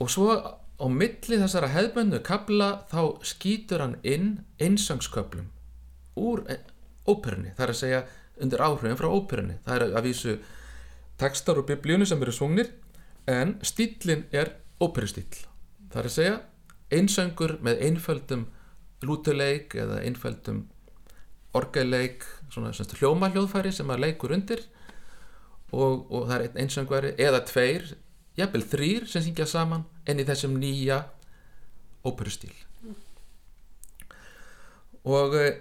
Og 0.00 0.10
svo 0.10 0.34
á 0.34 0.86
milli 0.90 1.38
þessara 1.38 1.70
hefðböndu 1.72 2.22
kabla 2.26 2.84
þá 2.90 3.22
skýtur 3.26 3.84
hann 3.84 3.98
inn 4.02 4.42
einsöngsköplum 4.60 5.50
úr 6.18 6.42
óperunni, 7.08 7.52
það 7.56 7.64
er 7.64 7.72
að 7.72 7.78
segja 7.78 8.02
undir 8.42 8.62
áhrifin 8.62 8.98
frá 8.98 9.08
óperunni, 9.08 9.56
það 9.64 9.76
er 9.76 9.94
að 9.96 10.06
vísu 10.08 10.34
textar 11.22 11.60
úr 11.60 11.68
biblíunni 11.68 12.08
sem 12.08 12.22
eru 12.22 12.34
sungnir 12.34 12.72
en 13.30 13.56
stílinn 13.62 14.26
er 14.34 14.56
óperustíl, 14.82 15.28
það 15.92 16.00
er 16.00 16.08
að 16.08 16.16
segja 16.16 16.38
einsöngur 16.92 17.56
með 17.64 17.84
einföldum 17.86 18.46
lútuleik 19.06 19.74
eða 19.78 20.00
einföldum 20.02 20.64
orgeleik, 21.56 22.24
svona 22.52 22.72
semst, 22.74 22.96
hljómahljóðfæri 23.00 23.72
sem 23.74 23.90
að 23.92 24.06
leikur 24.06 24.34
undir 24.34 24.62
og, 25.72 26.06
og 26.12 26.28
það 26.28 26.34
er 26.36 26.44
einn 26.46 26.60
einsöngvari 26.64 27.12
eða 27.20 27.42
tveir, 27.48 27.90
jafnvel 28.38 28.64
þrýr 28.72 29.08
sem 29.10 29.24
syngja 29.24 29.48
saman 29.48 29.84
en 30.08 30.20
í 30.20 30.26
þessum 30.28 30.56
nýja 30.60 31.02
óperustíl. 32.08 32.54
Og, 35.02 35.34
eh, 35.36 35.60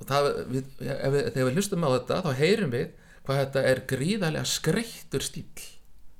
og 0.00 0.08
það, 0.08 0.30
við, 0.50 0.72
ef 0.86 1.14
við, 1.14 1.30
þegar 1.34 1.48
við 1.48 1.56
hlustum 1.58 1.86
á 1.86 1.90
þetta 1.96 2.20
þá 2.26 2.30
heyrum 2.40 2.74
við 2.74 2.90
hvað 3.30 3.44
þetta 3.44 3.62
er 3.70 3.80
gríðarlega 3.86 4.50
skreittur 4.50 5.22
stíl 5.22 5.46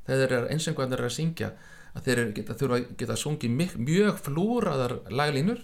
þegar 0.07 0.31
þeir 0.31 0.49
einsöngvarnir 0.55 1.01
eru 1.01 1.11
að 1.11 1.17
syngja 1.17 1.51
að 1.91 2.07
þeir 2.07 2.21
geta, 2.37 2.57
þurfa 2.59 2.79
að 2.79 2.89
geta 3.01 3.19
sungið 3.19 3.55
mjög, 3.57 3.77
mjög 3.83 4.19
flúraðar 4.25 4.97
laglínur. 5.11 5.63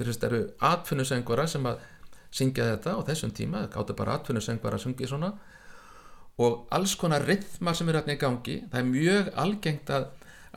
Að 0.00 0.24
eru 0.24 0.38
atfinnusöngvara 0.64 1.44
sem 1.52 1.66
að 1.68 1.82
syngja 2.32 2.70
þetta 2.70 2.94
á 2.96 3.00
þessum 3.10 3.32
tíma, 3.36 3.66
það 3.66 3.74
gáttu 3.74 3.96
bara 3.98 4.14
atvinnusöngvara 4.16 4.78
að 4.78 4.84
syngja 4.86 5.10
svona. 5.10 5.34
Og 6.40 6.62
alls 6.72 6.94
konar 6.96 7.26
rithmar 7.28 7.76
sem 7.76 7.90
eru 7.92 8.00
hérna 8.00 8.16
í 8.16 8.20
gangi 8.22 8.56
það 8.70 8.80
er 8.80 8.88
mjög 8.88 9.30
algengt 9.44 9.92
að, 9.92 10.06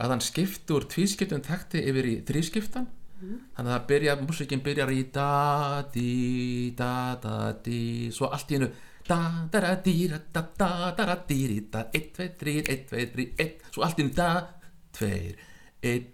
að 0.00 0.14
hann 0.14 0.24
skipti 0.24 0.72
úr 0.72 0.88
tvískiptum 0.88 1.44
takti 1.44 1.84
yfir 1.84 2.08
í 2.08 2.14
þrískiptan. 2.24 2.88
Þannig 3.56 3.74
að 3.76 3.84
byrja, 3.88 4.16
músikin 4.20 4.64
byrjar 4.64 4.90
í 4.92 5.04
da, 5.12 5.28
di, 5.92 6.72
da, 6.76 7.16
da, 7.20 7.36
di 7.64 8.10
svo 8.12 8.28
allt 8.32 8.50
í 8.52 8.58
hennu 8.58 8.72
da, 9.08 9.48
da, 9.52 9.60
da, 9.60 9.74
di, 9.84 10.08
da, 10.08 10.18
da, 10.32 10.42
da, 10.56 10.90
da, 10.96 11.06
da, 11.06 11.16
di, 11.28 11.40
di, 11.48 11.60
da 11.70 11.88
1, 11.92 12.10
2, 12.16 12.28
3, 12.40 12.56
1, 12.62 12.86
2, 12.90 13.06
3, 13.12 13.26
1 13.44 13.72
svo 13.74 13.84
allt 13.84 14.00
í 14.00 14.04
hennu 14.04 14.16
da, 14.16 14.28
2, 14.98 15.10
1, 15.92 16.10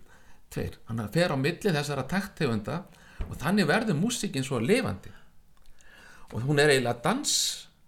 2 0.57 0.67
þannig 0.89 1.05
að 1.05 1.17
fer 1.19 1.35
á 1.35 1.37
milli 1.39 1.75
þessara 1.77 2.07
takttegunda 2.11 2.83
og 3.29 3.35
þannig 3.39 3.69
verður 3.69 3.99
músikin 4.01 4.47
svo 4.47 4.59
lifandi. 4.59 5.13
Og 6.35 6.47
hún 6.47 6.63
er 6.63 6.73
eiginlega 6.73 7.03
dans 7.05 7.35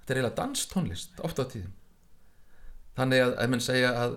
þetta 0.03 0.13
er 0.13 0.21
eiginlega 0.21 0.39
danstónlist 0.39 1.23
oft 1.27 1.43
á 1.43 1.45
tíðum. 1.51 1.75
Þannig 2.99 3.25
að, 3.25 3.37
að 3.41 3.53
menn 3.53 3.65
segja 3.65 3.93
að, 3.97 4.17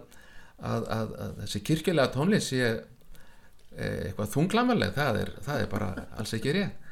að, 0.60 0.88
að, 0.98 1.14
þessi 1.42 1.62
kirkjulega 1.70 2.14
tónlist 2.14 2.52
sé 2.52 2.64
eh, 2.66 4.00
eitthvað 4.10 4.34
þunglamaleg 4.34 4.98
það 4.98 5.22
er, 5.22 5.36
það 5.46 5.62
er 5.62 5.70
bara 5.72 5.92
alls 6.20 6.34
ekki 6.38 6.58
rétt 6.58 6.85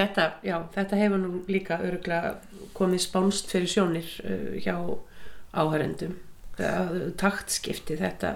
Þetta, 0.00 0.26
já, 0.46 0.56
þetta 0.72 0.98
hefur 1.02 1.20
nú 1.20 1.44
líka 1.52 1.76
öruglega 1.84 2.34
komið 2.76 3.04
spánst 3.04 3.52
fyrir 3.52 3.68
sjónir 3.68 4.10
uh, 4.24 4.56
hjá 4.56 4.76
áhærendum. 5.60 6.16
Taktskipti, 7.20 7.96
þetta, 8.00 8.34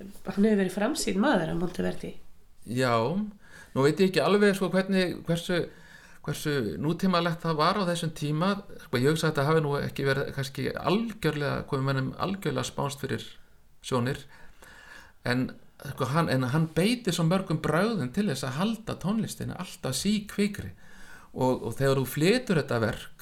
hann 0.00 0.44
hefur 0.44 0.60
verið 0.60 0.74
framsýn 0.74 1.20
maður 1.22 1.54
að 1.54 1.60
Monteverdi. 1.62 2.10
já, 2.64 2.92
nú 3.74 3.84
veit 3.84 4.00
ég 4.00 4.10
ekki 4.10 4.22
alveg 4.24 4.56
sko 4.56 4.68
hvernig 4.72 5.18
hversu, 5.26 5.62
hversu 6.24 6.76
nútímalegt 6.80 7.42
það 7.44 7.58
var 7.60 7.80
á 7.80 7.88
þessum 7.88 8.12
tíma 8.16 8.50
sko 8.86 9.00
ég 9.00 9.12
hugsa 9.12 9.28
að 9.28 9.32
þetta 9.32 9.46
hafi 9.48 9.64
nú 9.64 9.74
ekki 9.80 10.06
verið 10.08 10.30
kannski 10.36 10.66
algjörlega, 10.72 11.64
komið 11.68 11.88
mennum 11.88 12.12
algjörlega 12.24 12.68
spánst 12.68 13.04
fyrir 13.04 13.26
sjónir 13.84 14.20
en 15.24 15.50
hann, 15.84 16.30
en 16.32 16.48
hann 16.54 16.68
beiti 16.74 17.12
svo 17.12 17.26
mörgum 17.28 17.60
bröðum 17.62 18.12
til 18.14 18.28
þess 18.30 18.46
að 18.48 18.58
halda 18.58 18.96
tónlistina 19.02 19.58
alltaf 19.60 19.96
síkvikri. 19.98 20.72
Og, 21.34 21.66
og 21.66 21.74
þegar 21.76 22.00
þú 22.00 22.06
flytur 22.06 22.60
þetta 22.62 22.80
verk 22.82 23.14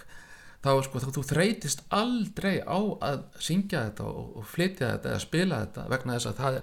þá 0.62 0.70
sko 0.86 1.00
þú 1.02 1.24
þreytist 1.26 1.82
aldrei 1.90 2.60
á 2.62 2.78
að 3.02 3.22
syngja 3.42 3.86
þetta 3.88 4.06
og, 4.06 4.26
og 4.38 4.46
flytja 4.46 4.92
þetta 4.92 5.10
eða 5.10 5.22
spila 5.24 5.60
þetta 5.64 5.86
vegna 5.90 6.18
þess 6.18 6.30
að 6.30 6.42
það 6.42 6.58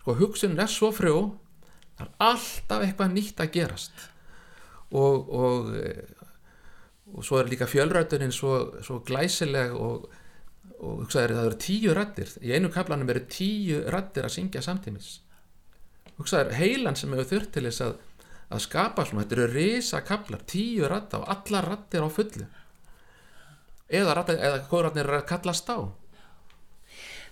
sko 0.00 0.16
hugsunin 0.18 0.64
er 0.64 0.72
svo 0.72 0.90
frjó 0.92 1.14
það 1.96 2.04
er 2.04 2.10
alltaf 2.26 2.84
eitthvað 2.84 3.14
nýtt 3.14 3.40
að 3.40 3.52
gerast. 3.56 4.04
Og 4.90 5.30
og, 5.40 5.70
eh, 5.78 6.04
og 7.14 7.24
svo 7.26 7.40
er 7.40 7.48
líka 7.50 7.70
fjölrætunin 7.70 8.34
svo, 8.34 8.82
svo 8.84 9.00
glæsileg 9.06 9.72
og, 9.72 10.10
og 10.80 11.04
hugsaður 11.04 11.36
það 11.38 11.48
eru 11.48 11.60
tíu 11.64 11.96
rættir 11.96 12.36
í 12.44 12.52
einu 12.52 12.70
kaplanum 12.74 13.08
eru 13.10 13.24
tíu 13.30 13.80
rættir 13.90 14.28
að 14.28 14.36
syngja 14.36 14.62
samtímis 14.62 15.20
hugsaður 16.20 16.56
heilan 16.60 16.96
sem 16.98 17.12
hefur 17.16 17.28
þurft 17.32 17.52
til 17.56 17.64
þess 17.68 17.84
að, 17.86 17.94
að 18.50 18.64
skapa 18.66 19.06
svona, 19.08 19.24
þetta 19.24 19.38
eru 19.38 19.48
risa 19.54 20.02
kaplar 20.06 20.44
tíu 20.50 20.88
rætta 20.90 21.22
og 21.22 21.28
allar 21.34 21.70
rættir 21.72 22.04
á 22.04 22.08
fullu 22.12 22.46
eða, 23.90 24.14
rattir, 24.20 24.38
eða 24.38 24.62
hvað 24.70 24.86
rættir 24.88 25.08
er 25.08 25.18
að 25.20 25.26
kallast 25.32 25.72
á 25.72 25.78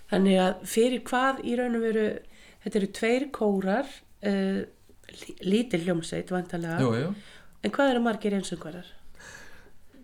Þannig 0.09 0.39
að 0.41 0.61
fyrir 0.65 1.01
hvað 1.05 1.41
í 1.45 1.55
raun 1.59 1.77
og 1.77 1.83
veru, 1.85 2.05
þetta 2.63 2.79
eru 2.79 2.87
tveir 2.97 3.25
kórar, 3.35 3.89
uh, 4.25 4.61
lítil 5.45 5.83
hljómsveit 5.85 6.31
vantarlega, 6.33 6.79
jú, 6.81 6.95
jú. 6.97 7.11
en 7.61 7.73
hvað 7.75 7.91
eru 7.93 8.01
margir 8.07 8.33
einsöngvarar? 8.39 8.87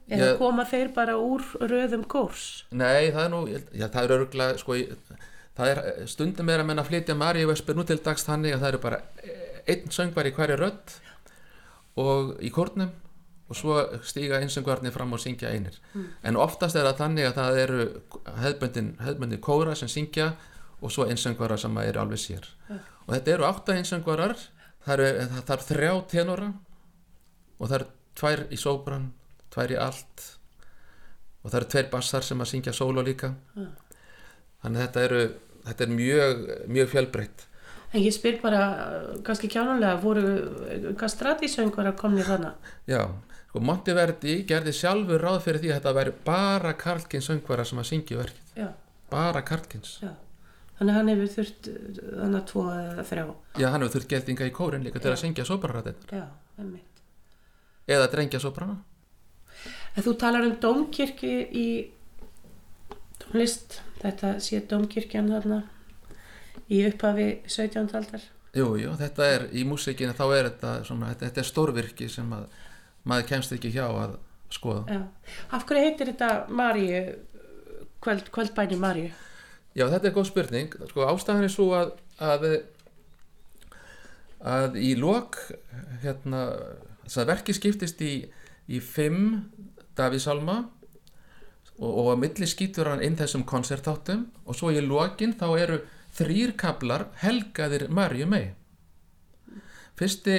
Eða 0.06 0.28
Ég- 0.28 0.38
koma 0.38 0.68
þeir 0.70 0.92
bara 0.94 1.16
úr 1.18 1.42
röðum 1.58 2.04
kórs? 2.06 2.66
Nei, 2.70 3.10
það 3.10 3.24
er 3.24 3.32
nú, 3.34 3.40
já, 3.50 3.88
það 3.90 4.04
er 4.04 4.14
örgulega, 4.20 4.60
sko, 4.62 4.78
ég- 4.78 4.94
það 5.56 5.72
er 5.72 5.82
stundum 6.12 6.52
er 6.52 6.62
að 6.62 6.70
menna 6.70 6.84
að 6.84 6.92
flytja 6.92 7.16
Maríu 7.18 7.50
Vesper 7.50 7.78
nú 7.78 7.86
til 7.88 8.02
dags 8.04 8.28
þannig 8.28 8.56
að 8.56 8.64
það 8.64 8.72
eru 8.74 8.84
bara 8.84 9.02
einn 9.66 9.92
söngvar 9.94 10.30
í 10.30 10.34
hverju 10.36 10.60
rödd 10.60 10.96
og 12.02 12.36
í 12.44 12.52
kórnum 12.54 12.92
og 13.46 13.58
svo 13.58 13.78
stíga 14.06 14.40
einsöngvarnir 14.42 14.94
fram 14.94 15.14
og 15.14 15.22
syngja 15.22 15.52
einir. 15.54 15.78
En 16.26 16.38
oftast 16.38 16.76
er 16.76 16.88
það 16.88 17.02
þannig 17.02 17.28
að 17.30 17.36
það 17.38 17.60
eru 17.62 17.82
hefðbundin, 18.42 18.92
hefðbundin 19.06 19.42
kóra 19.42 19.76
sem 19.78 19.92
syngja 19.92 20.32
og 20.82 20.92
svo 20.92 21.06
einsöngvarar 21.06 21.62
sem 21.62 21.78
eru 21.84 22.02
alveg 22.02 22.22
sér. 22.22 22.48
Og 23.06 23.14
þetta 23.14 23.36
eru 23.36 23.46
átta 23.46 23.78
einsöngvarar 23.78 24.36
það 24.86 24.94
eru 24.96 25.28
það, 25.30 25.44
það 25.46 25.56
er 25.56 25.66
þrjá 25.70 25.94
tenora 26.10 26.50
og 27.60 27.70
það 27.70 27.78
eru 27.78 27.90
tvær 28.16 28.44
í 28.50 28.60
sóbran 28.60 29.08
tvær 29.54 29.76
í 29.76 29.80
allt 29.80 30.26
og 31.44 31.52
það 31.52 31.60
eru 31.60 31.72
tveir 31.76 31.90
bassar 31.94 32.26
sem 32.26 32.42
að 32.42 32.52
syngja 32.52 32.74
sóló 32.74 33.06
líka. 33.06 33.36
Þannig 34.66 34.80
að 34.80 34.86
þetta 34.88 35.06
eru 35.06 35.24
þetta 35.68 35.86
er 35.88 35.94
mjög, 35.98 36.46
mjög 36.78 36.90
fjölbreytt 36.96 37.46
En 37.96 38.02
ég 38.04 38.12
spyr 38.12 38.42
bara, 38.42 38.62
kannski 39.24 39.48
kjánulega, 39.48 39.96
voru 40.04 40.94
kastradísöngvar 41.00 41.88
að 41.94 41.98
komni 42.02 42.26
þannig? 42.28 42.66
Já, 42.92 43.06
sko 43.48 43.62
Monteverdi 43.64 44.34
gerði 44.50 44.74
sjálfur 44.76 45.22
ráð 45.24 45.38
fyrir 45.46 45.62
því 45.64 45.70
að 45.72 45.78
þetta 45.78 45.94
væri 45.96 46.14
bara 46.28 46.74
Karlkins 46.82 47.30
söngvara 47.30 47.64
sem 47.70 47.80
að 47.80 47.88
syngja 47.94 48.18
verkið, 48.20 48.50
Já, 48.60 48.68
bara 49.14 49.44
Karlkins 49.48 49.94
já. 50.04 50.12
Þannig 50.76 50.98
hann 50.98 51.08
hefur 51.14 51.30
þurft 51.38 51.70
þannig 51.70 52.40
að 52.42 52.48
tvo 52.50 52.66
eða 52.76 53.04
þrjá. 53.08 53.24
Já, 53.62 53.68
hann 53.72 53.86
hefur 53.86 53.94
þurft 53.96 54.10
geldinga 54.12 54.50
í 54.50 54.56
kórin 54.58 54.84
líka 54.84 55.00
til 55.00 55.14
að 55.14 55.22
syngja 55.22 55.46
sóbranrættin 55.48 55.96
Já, 56.12 56.26
einmitt. 56.60 57.00
eða 57.88 58.10
drengja 58.12 58.42
sóbrana 58.44 58.76
En 59.96 60.04
þú 60.04 60.18
talar 60.20 60.44
um 60.44 60.58
dómkirkju 60.60 61.38
í 61.56 61.68
tónlist, 63.24 63.80
þetta 64.06 64.36
sé 64.44 64.62
dómkirkjan 64.70 65.32
þarna 65.34 65.62
í 66.72 66.82
upphafi 66.88 67.28
17. 67.48 67.92
aldar. 68.00 68.24
Jú, 68.56 68.70
jú, 68.80 68.94
þetta 68.96 69.28
er 69.34 69.50
í 69.52 69.66
músikinu 69.68 70.16
þá 70.16 70.26
er 70.30 70.48
þetta 70.50 70.72
svona, 70.88 71.12
þetta, 71.12 71.28
þetta 71.28 71.42
er 71.42 71.50
stórvirki 71.50 72.08
sem 72.12 72.30
að 72.36 72.46
maður 73.06 73.28
kemst 73.34 73.56
ekki 73.56 73.74
hjá 73.74 73.86
að 73.90 74.16
skoða 74.54 74.96
Já. 74.96 75.02
Af 75.52 75.66
hverju 75.68 75.84
heitir 75.84 76.12
þetta 76.14 76.30
Maríu, 76.56 77.02
kvöld, 78.04 78.30
kvöldbæni 78.32 78.80
Maríu? 78.80 79.12
Já, 79.76 79.90
þetta 79.92 80.08
er 80.08 80.16
góð 80.16 80.30
spurning. 80.30 80.78
Sko, 80.88 81.04
ástæðan 81.04 81.50
er 81.50 81.52
svo 81.52 81.68
að, 81.76 81.90
að, 82.24 82.46
að 84.40 84.78
í 84.80 84.94
lok, 84.96 85.36
hérna, 86.06 86.46
verki 87.28 87.56
skiptist 87.58 88.00
í, 88.00 88.14
í 88.72 88.80
fimm 88.80 89.50
Davísalma 90.00 90.62
og, 91.80 91.90
og 91.90 92.12
að 92.14 92.22
milli 92.24 92.50
skýtur 92.50 92.90
hann 92.92 93.04
inn 93.04 93.18
þessum 93.20 93.46
koncertáttum 93.48 94.28
og 94.46 94.58
svo 94.58 94.72
í 94.72 94.84
lokin 94.84 95.36
þá 95.40 95.48
eru 95.60 95.80
þrýr 96.16 96.56
kaplar 96.60 97.10
helgaðir 97.24 97.90
Marju 97.92 98.28
mei. 98.32 98.54
Fyrsti 99.96 100.38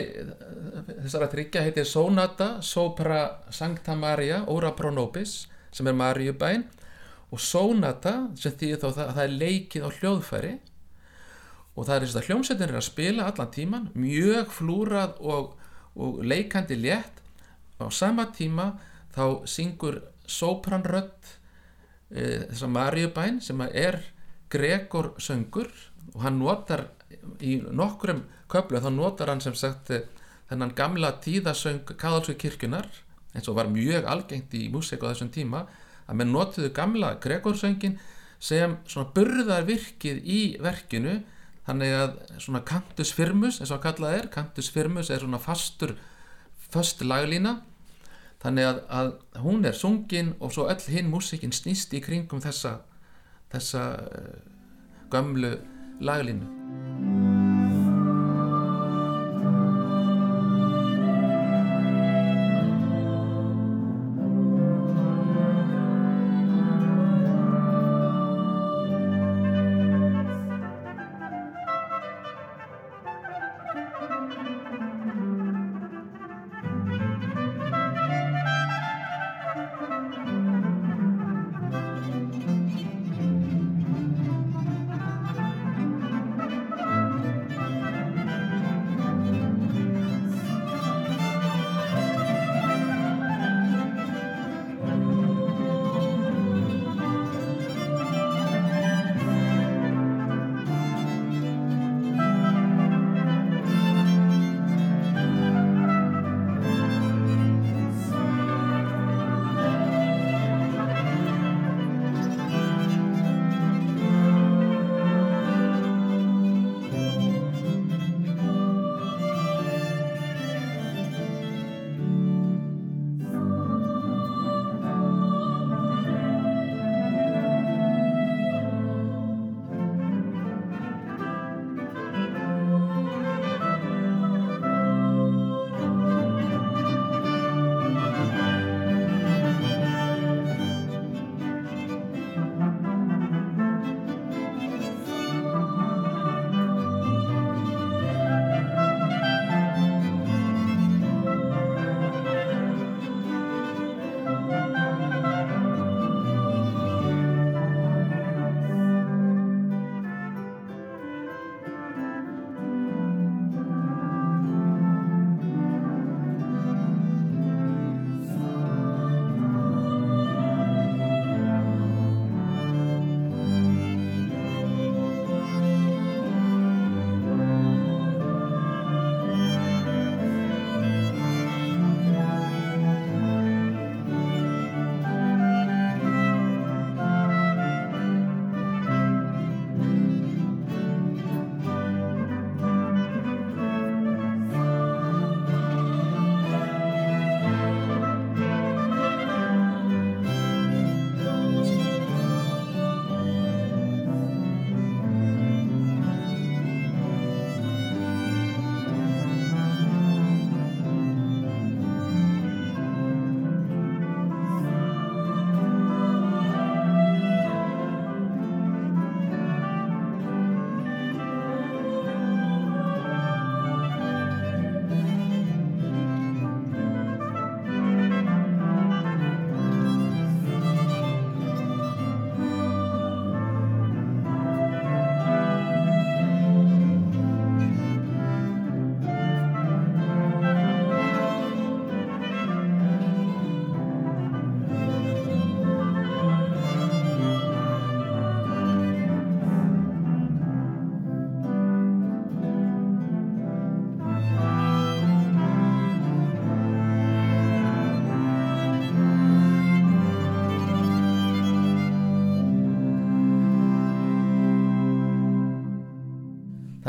þessara 1.02 1.28
tryggja 1.32 1.62
heitir 1.64 1.86
Sonata 1.88 2.58
Sopra 2.60 3.20
Sancta 3.48 3.94
Maria 3.96 4.42
Ora 4.52 4.74
Pro 4.76 4.90
Nobis 4.92 5.46
sem 5.72 5.88
er 5.88 5.96
Marjubæn 5.96 6.66
og 7.32 7.40
Sonata 7.40 8.14
sem 8.36 8.52
þýðir 8.52 8.82
þá 8.82 8.88
það, 8.88 9.12
það 9.14 9.22
er 9.24 9.36
leikið 9.42 9.86
á 9.86 9.90
hljóðfæri 10.00 10.52
og 11.76 11.86
það 11.86 11.94
er 11.94 12.04
þess 12.04 12.18
að 12.20 12.28
hljómsveitin 12.28 12.68
er 12.68 12.78
að 12.80 12.86
spila 12.86 13.30
allan 13.30 13.54
tíman 13.54 13.88
mjög 13.96 14.52
flúrað 14.58 15.16
og, 15.20 15.56
og 15.96 16.20
leikandi 16.24 16.78
létt 16.80 17.24
á 17.80 17.88
sama 17.92 18.28
tíma 18.36 18.70
þá 19.16 19.48
syngur 19.48 20.02
sopranrödd 20.30 21.32
e, 22.10 22.46
þessa 22.50 22.70
Marjubæn 22.70 23.40
sem 23.44 23.60
er 23.68 24.00
Gregor 24.52 25.14
söngur 25.18 25.70
og 26.14 26.22
hann 26.22 26.38
notar 26.38 26.86
í 27.42 27.58
nokkrum 27.60 28.24
köflum 28.50 28.82
þá 28.84 28.90
notar 28.94 29.32
hann 29.32 29.42
sem 29.42 29.56
sagt 29.58 29.90
eh, 29.94 30.06
þennan 30.50 30.74
gamla 30.78 31.16
tíðasöng 31.22 31.84
kaðalsvið 31.98 32.38
kirkjunar 32.44 32.88
eins 33.36 33.48
og 33.50 33.58
var 33.58 33.70
mjög 33.72 34.06
algengt 34.08 34.54
í 34.56 34.66
músík 34.72 35.02
á 35.02 35.10
þessum 35.10 35.32
tíma 35.34 35.64
að 36.06 36.20
menn 36.20 36.32
notuðu 36.32 36.70
gamla 36.74 37.16
Gregorsöngin 37.22 37.98
sem 38.38 38.76
svona 38.86 39.10
burðarvirkið 39.16 40.20
í 40.22 40.40
verkinu 40.62 41.18
þannig 41.66 41.94
að 41.98 42.18
svona 42.38 42.62
cantus 42.66 43.10
firmus 43.16 43.58
eins 43.60 43.72
og 43.72 43.80
að 43.80 43.86
kallað 43.88 44.18
er, 44.20 44.28
cantus 44.30 44.70
firmus 44.70 45.10
er 45.10 45.24
svona 45.24 45.42
fastur 45.42 45.96
föst 46.70 47.02
laglína 47.02 47.58
þannig 48.42 48.68
að, 48.68 48.82
að 48.88 49.12
hún 49.44 49.64
er 49.64 49.76
sungin 49.76 50.34
og 50.40 50.52
svo 50.54 50.68
öll 50.72 50.92
hinn 50.92 51.10
músíkin 51.12 51.54
snýst 51.54 51.94
í 51.96 52.02
kringum 52.04 52.42
þessa 52.44 52.78
þessa 53.52 53.86
uh, 54.02 54.36
gömlu 55.12 55.56
laglínu 56.00 57.35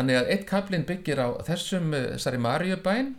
þannig 0.07 0.21
að 0.21 0.29
eitt 0.31 0.43
kaplinn 0.47 0.85
byggir 0.87 1.19
á 1.19 1.27
þessum 1.43 1.91
eh, 1.91 2.13
þessari 2.15 2.37
Maríubæn. 2.39 3.15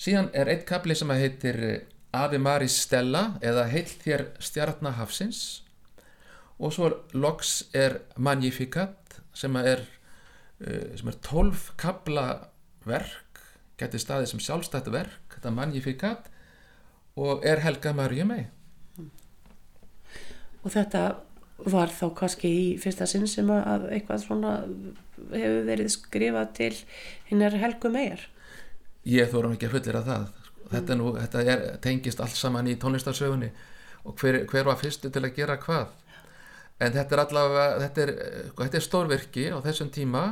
Síðan 0.00 0.30
er 0.32 0.48
eitt 0.48 0.64
kapli 0.64 0.94
sem 0.96 1.10
heitir 1.12 1.58
eh, 1.60 1.80
Ave 2.16 2.38
Maris 2.40 2.78
Stella 2.80 3.34
eða 3.44 3.66
heill 3.68 3.90
þér 3.90 4.30
stjarnahafsins 4.40 5.40
og 6.58 6.72
svo 6.72 6.88
loks 7.12 7.68
er 7.76 7.98
Magnificat 8.16 9.18
sem 9.36 9.52
er 9.60 9.84
eh, 10.64 10.96
sem 10.96 11.10
er 11.12 11.18
12 11.28 11.74
kapla 11.76 12.24
verk 12.88 13.42
geti 13.76 14.00
staðið 14.00 14.32
sem 14.32 14.40
sjálfstætt 14.46 14.88
verk 14.90 15.36
þetta 15.36 15.52
Magnificat 15.52 16.30
og 17.20 17.44
er 17.44 17.60
Helga 17.66 17.92
Maríu 17.92 18.24
mei 18.24 18.46
Og 20.64 20.72
þetta 20.72 21.02
var 21.68 21.92
þá 21.92 22.08
kannski 22.16 22.48
í 22.48 22.64
fyrsta 22.80 23.06
sinn 23.06 23.28
sem 23.28 23.52
að 23.52 23.90
eitthvað 23.92 24.24
svona 24.24 24.54
hefur 25.32 25.64
verið 25.68 25.92
skrifað 25.94 26.52
til 26.58 26.74
hinnar 27.30 27.56
helgu 27.60 27.90
megar. 27.92 28.28
ég 29.08 29.30
þórum 29.32 29.54
ekki 29.56 29.68
að 29.68 29.74
fullera 29.76 30.04
það 30.04 30.26
þetta, 30.70 30.92
er 30.92 30.98
nú, 31.00 31.12
þetta 31.16 31.44
er, 31.44 31.64
tengist 31.84 32.20
allt 32.20 32.36
saman 32.36 32.68
í 32.68 32.76
tónlistarsögunni. 32.80 33.50
Og 34.08 34.16
hver, 34.20 34.42
hver 34.48 34.68
var 34.68 34.78
fyrstu 34.80 35.10
til 35.12 35.24
að 35.24 35.34
gera 35.36 35.58
hvað? 35.60 35.94
En 36.78 36.94
þetta 36.94 37.16
er 37.16 37.22
allavega 37.24 37.64
þetta 37.82 38.02
er, 38.04 38.12
eh, 38.24 38.50
þetta 38.60 38.78
er 38.78 38.84
stórvirki 38.86 39.46
á 39.50 39.58
þessum 39.64 39.90
tíma 39.90 40.24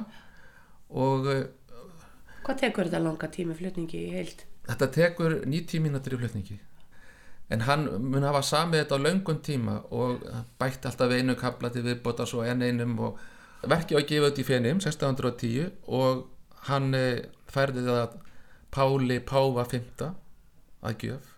og 0.95 1.30
eh, 1.32 1.47
Hvað 2.47 2.61
tekur 2.61 2.87
þetta 2.87 3.03
langa 3.03 3.28
tími 3.34 3.57
flutningi 3.59 4.05
í 4.05 4.12
heild? 4.14 4.45
þetta 4.66 4.87
tekur 4.95 5.41
90 5.47 5.82
mínútur 5.82 6.14
í 6.14 6.20
flutningi. 6.20 6.59
En 7.51 7.62
hann 7.66 7.87
mun 8.03 8.26
hafa 8.26 8.43
samið 8.43 8.84
þetta 8.84 8.99
á 8.99 9.05
löngum 9.07 9.41
tíma 9.43 9.76
og 9.95 10.22
bætti 10.59 10.89
alltaf 10.89 11.12
einu 11.14 11.37
kapla 11.39 11.70
til 11.70 11.84
viðbóta 11.87 12.26
svo 12.26 12.43
enn 12.47 12.62
einum 12.62 12.97
og 13.07 13.20
verkið 13.62 13.96
var 13.98 14.07
gefið 14.11 14.28
út 14.30 14.40
í 14.42 14.46
fennim 14.46 14.80
1610 14.82 15.70
og 15.86 16.26
hann 16.68 16.94
eh, 16.94 17.24
færði 17.50 17.86
það 17.86 18.16
Páli 18.76 19.20
Páfa 19.24 19.64
5 19.70 20.02
að 20.86 20.98
gjöf 21.07 21.30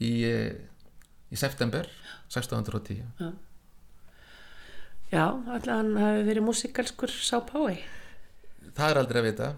í, 0.00 0.12
eh, 0.28 0.54
í 1.32 1.36
september 1.40 1.88
1610 2.30 3.02
Já, 5.12 5.24
allan 5.30 5.70
hann 5.70 5.96
hafi 6.02 6.22
verið 6.26 6.42
músikalskur 6.48 7.10
sá 7.12 7.38
pái. 7.46 7.78
það 8.74 8.90
er 8.90 8.98
aldrei 9.00 9.20
að 9.20 9.28
vita 9.30 9.50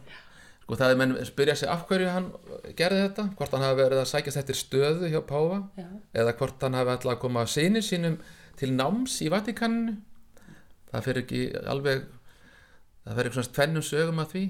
sko 0.63 0.77
það 0.77 0.91
er 0.93 0.99
menn 1.01 1.15
spyrja 1.25 1.55
sig 1.57 1.69
af 1.73 1.87
hverju 1.89 2.11
hann 2.13 2.27
gerði 2.77 3.07
þetta 3.07 3.25
hvort 3.39 3.55
hann 3.57 3.65
hafi 3.65 3.81
verið 3.81 4.03
að 4.03 4.11
sækjast 4.13 4.41
eftir 4.43 4.59
stöðu 4.59 5.09
hjá 5.13 5.21
Páfa 5.27 5.63
Já. 5.79 5.87
eða 6.21 6.35
hvort 6.37 6.61
hann 6.67 6.77
hafi 6.77 6.93
alltaf 6.95 7.15
að 7.15 7.23
koma 7.25 7.45
að 7.47 7.55
sinni 7.55 7.83
sínum 7.85 8.19
til 8.61 8.75
náms 8.77 9.21
í 9.25 9.31
Vatikaninu 9.33 9.97
það 10.93 11.05
fyrir 11.09 11.23
ekki 11.25 11.41
alveg 11.75 12.05
það 13.05 13.19
fyrir 13.21 13.35
svona 13.37 13.55
tvennum 13.59 13.85
sögum 13.89 14.23
að 14.25 14.33
því 14.35 14.45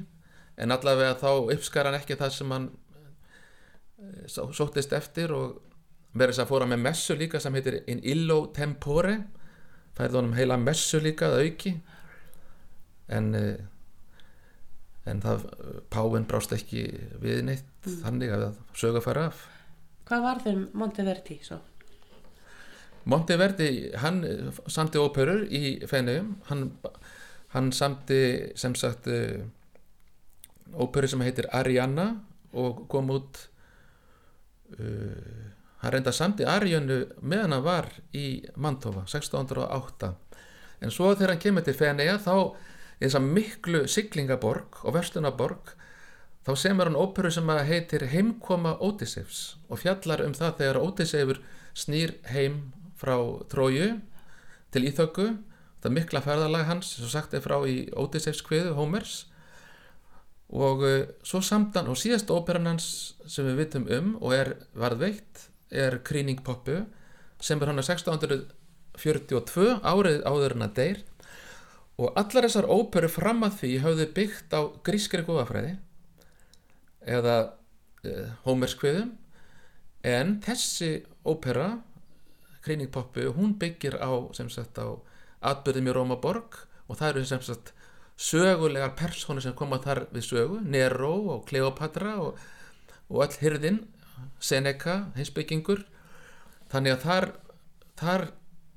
en 0.59 0.75
allavega 0.75 1.17
þá 1.21 1.29
uppskar 1.55 1.87
hann 1.89 1.99
ekki 2.01 2.17
það 2.19 2.33
sem 2.37 2.55
hann 2.55 2.69
eh, 4.03 4.23
só- 4.31 4.49
sóttist 4.55 4.93
eftir 4.97 5.35
og 5.35 5.59
verið 6.19 6.35
þess 6.35 6.45
að 6.47 6.51
fóra 6.53 6.67
með 6.71 6.83
messu 6.89 7.15
líka 7.21 7.41
sem 7.43 7.55
heitir 7.59 7.81
In 7.93 8.01
Illo 8.03 8.41
Tempore 8.57 9.17
færði 9.99 10.19
honum 10.21 10.35
heila 10.39 10.57
messu 10.63 11.01
líka 11.03 11.27
að 11.29 11.41
auki. 11.45 11.73
En 13.09 13.33
eh, 13.35 13.59
en 15.09 15.23
það 15.25 15.45
Páfinn 15.91 16.27
brást 16.29 16.53
ekki 16.53 16.83
við 17.23 17.39
neitt 17.47 17.87
þannig 18.03 18.33
að 18.35 18.49
sögu 18.77 19.01
fara 19.05 19.29
af. 19.31 19.39
Hvað 20.09 20.25
var 20.27 20.43
þeim 20.45 20.61
Monteverdi 20.77 21.39
svo? 21.45 21.59
Monteverdi, 23.09 23.71
hann 24.03 24.23
eh, 24.27 24.49
samti 24.69 25.01
óperur 25.01 25.47
í 25.49 25.79
Feneyjum. 25.89 26.35
Hann, 26.51 26.67
hann 27.55 27.71
samti 27.73 28.21
sem 28.59 28.75
sagt 28.77 29.09
uh, 29.09 29.41
óperu 30.77 31.09
sem 31.09 31.23
heitir 31.25 31.49
Arianna 31.57 32.11
og 32.53 32.85
kom 32.93 33.09
út 33.15 33.41
uh, 34.77 35.47
hann 35.81 35.95
reynda 35.95 36.13
samti 36.13 36.47
Ariannu 36.49 37.01
meðan 37.23 37.57
hann 37.57 37.65
var 37.65 37.89
í 38.13 38.43
Mantova 38.61 39.07
1608 39.07 40.13
en 40.85 40.95
svo 40.95 41.15
þegar 41.15 41.35
hann 41.35 41.43
kemur 41.43 41.67
til 41.67 41.77
Feneyja 41.79 42.19
þá 42.23 42.35
í 42.99 43.07
þessa 43.07 43.23
miklu 43.23 43.85
siglingaborg 43.91 44.81
og 44.85 44.97
verslunaborg 44.99 45.73
þá 46.47 46.53
semur 46.59 46.91
hann 46.91 46.99
óperu 46.99 47.31
sem 47.33 47.49
heitir 47.69 48.09
Heimkoma 48.13 48.77
Ódysseifs 48.85 49.59
og 49.69 49.83
fjallar 49.83 50.25
um 50.27 50.35
það 50.37 50.59
þegar 50.63 50.83
Ódysseifur 50.83 51.41
snýr 51.79 52.17
heim 52.33 52.61
frá 52.99 53.17
Tróju 53.51 53.93
til 54.75 54.85
Íþöggu 54.91 55.29
það 55.83 55.95
mikla 55.95 56.23
ferðalag 56.25 56.67
hans 56.69 56.97
svo 56.99 57.09
sagt 57.11 57.35
er 57.37 57.45
frá 57.45 57.57
í 57.71 57.87
Ódysseifs 57.97 58.43
kviðu 58.47 58.75
Hómers 58.79 59.27
og 60.49 60.83
uh, 60.87 61.05
svo 61.27 61.43
samtan 61.45 61.91
og 61.93 61.99
síðast 62.01 62.31
óperan 62.33 62.71
hans 62.71 63.15
sem 63.29 63.47
við 63.47 63.61
vitum 63.63 63.89
um 63.93 64.15
og 64.23 64.35
er 64.37 64.55
varðveitt 64.79 65.49
er 65.69 66.01
Krýning 66.05 66.41
Poppu 66.45 66.81
sem 67.45 67.61
er 67.61 67.71
hann 67.71 67.81
að 67.81 67.93
1642 67.93 69.77
árið 69.85 70.25
áður 70.27 70.57
en 70.57 70.67
að 70.67 70.75
deyr. 70.79 71.03
Og 71.99 72.15
allar 72.19 72.47
þessar 72.47 72.69
óperu 72.71 73.11
fram 73.11 73.45
að 73.47 73.59
því 73.61 73.73
höfðu 73.85 74.07
byggt 74.17 74.55
á 74.55 74.61
grískri 74.87 75.25
góðafræði 75.27 75.77
eða 77.07 77.37
uh, 78.07 78.27
Hómerskviðum 78.47 79.13
en 80.09 80.37
þessi 80.45 80.93
ópera 81.27 81.77
Krýning 82.69 82.93
Poppu, 82.93 83.25
hún 83.33 83.57
byggir 83.59 83.97
á 83.97 84.13
sem 84.37 84.51
sagt 84.53 84.77
á 84.77 84.87
atbyrðum 85.41 85.89
í 85.89 85.97
Rómaborg 85.97 86.61
og 86.89 86.99
það 87.01 87.11
eru 87.15 87.25
sem 87.33 87.43
sagt 87.49 87.73
sögulegar 88.19 88.93
persónur 88.99 89.43
sem 89.45 89.55
koma 89.57 89.79
þar 89.81 90.05
við 90.13 90.27
sögu 90.29 90.61
Nero 90.65 91.15
og 91.35 91.45
Kleopatra 91.49 92.17
og, 92.21 92.39
og 93.09 93.23
öll 93.25 93.39
hyrðin 93.41 93.81
Seneca, 94.43 95.09
heimsbyggingur 95.17 95.85
þannig 96.73 96.97
að 96.97 97.05
þar, 97.07 97.29
þar 98.01 98.25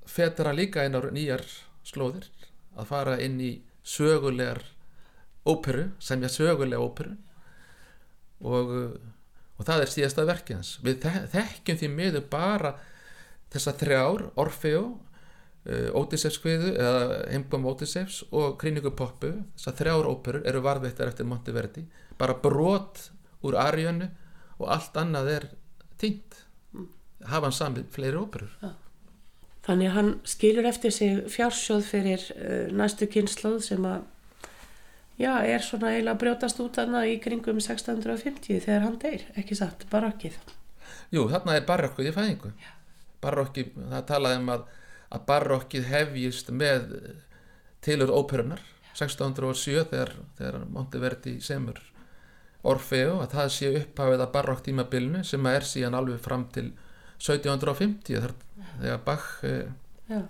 fetur 0.08 0.50
hann 0.52 0.60
líka 0.62 0.86
á 0.86 0.90
nýjar 0.90 1.44
slóðir 1.84 2.30
að 2.78 2.88
fara 2.94 3.18
inn 3.20 3.40
í 3.42 3.52
sögulegar 3.84 4.62
óperu, 5.50 5.90
semja 6.00 6.30
sögulega 6.30 6.82
óperu. 6.86 7.16
Og, 8.46 8.72
og 9.58 9.66
það 9.66 9.84
er 9.84 9.92
síðasta 9.94 10.26
verkið 10.30 10.60
hans. 10.60 10.72
Við 10.86 11.00
þe- 11.04 11.26
þekkjum 11.34 11.80
því 11.82 11.90
miður 11.96 12.28
bara 12.32 12.72
þessa 13.52 13.76
þrjár, 13.80 14.28
Orfeo 14.40 14.84
Ódysseifs 15.70 16.40
kviðu 16.42 16.72
eða 16.74 17.02
Heimkom 17.30 17.68
Ódysseifs 17.70 18.24
og 18.34 18.56
Krýningu 18.62 18.96
Poppu 18.98 19.30
þessar 19.54 19.76
þrjár 19.78 20.08
óperur 20.10 20.48
eru 20.50 20.64
varðveittar 20.66 21.12
eftir 21.12 21.28
Monteverdi 21.30 21.84
bara 22.18 22.34
brot 22.34 23.12
úr 23.46 23.58
Ariönu 23.62 24.08
og 24.58 24.72
allt 24.74 24.98
annað 24.98 25.30
er 25.36 25.46
týnt. 26.02 26.40
Hafa 27.22 27.46
hann 27.46 27.54
samið 27.54 27.92
fleiri 27.94 28.18
óperur. 28.18 28.74
Þannig 29.62 29.92
að 29.92 29.96
hann 30.00 30.12
skilur 30.26 30.66
eftir 30.66 30.94
sig 30.96 31.22
fjársjóð 31.30 31.86
fyrir 31.86 32.26
uh, 32.34 32.74
næstu 32.74 33.06
kynnslóð 33.14 33.60
sem 33.68 33.86
að 33.86 34.08
já, 35.22 35.36
er 35.46 35.62
svona 35.62 35.94
eiginlega 35.94 36.18
brjótast 36.24 36.62
út 36.66 36.82
þarna 36.82 37.06
í 37.06 37.20
kringum 37.22 37.62
1650 37.62 38.66
þegar 38.66 38.88
hann 38.88 38.98
deyr, 39.02 39.30
ekki 39.38 39.58
satt, 39.62 39.86
barokkið. 39.94 40.42
Jú, 41.14 41.30
þarna 41.30 41.60
er 41.60 41.68
barokkið 41.70 42.10
í 42.10 42.16
fæðingu 42.18 42.56
barokki, 43.24 43.68
það 43.78 44.06
talaði 44.10 44.42
um 44.42 44.52
að, 44.56 44.66
að 45.18 45.26
barokkið 45.30 45.88
hefjist 45.92 46.52
með 46.56 46.90
tilur 47.86 48.12
óperunar 48.14 48.62
1607 48.94 49.86
þegar, 49.92 50.12
þegar 50.38 50.60
Monteverdi 50.76 51.38
semur 51.44 51.80
Orfeo 52.68 53.16
að 53.24 53.32
það 53.34 53.48
sé 53.56 53.70
upphafið 53.80 54.22
að 54.26 54.34
barokk 54.36 54.66
tímabilinu 54.68 55.24
sem 55.26 55.48
að 55.50 55.56
er 55.58 55.66
síðan 55.66 55.96
alveg 55.98 56.20
fram 56.22 56.44
til 56.54 56.68
1750 57.22 58.12
þegar, 58.12 58.36
þegar 58.82 59.02
Bach 59.08 59.32
eh, 59.48 59.66
Já. 60.12 60.22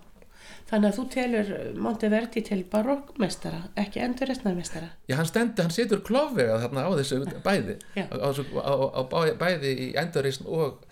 Þannig 0.72 0.88
að 0.88 0.96
þú 0.96 1.04
telur 1.12 1.50
Monteverdi 1.84 2.42
til 2.48 2.62
barokkmestara, 2.72 3.60
ekki 3.82 4.00
endurreistnarmestara. 4.06 4.88
Já, 5.10 5.18
hann 5.20 5.28
stendi, 5.28 5.60
hann 5.66 5.74
situr 5.76 6.00
klofvega 6.08 6.62
þarna 6.64 6.86
á 6.88 6.92
þessu 6.96 7.20
bæði 7.44 7.76
á, 8.00 8.16
á, 8.16 8.30
á, 8.32 8.74
á 8.96 9.02
bæ- 9.12 9.36
bæði 9.42 9.72
í 9.76 9.90
endurreisn 10.00 10.48
og 10.48 10.86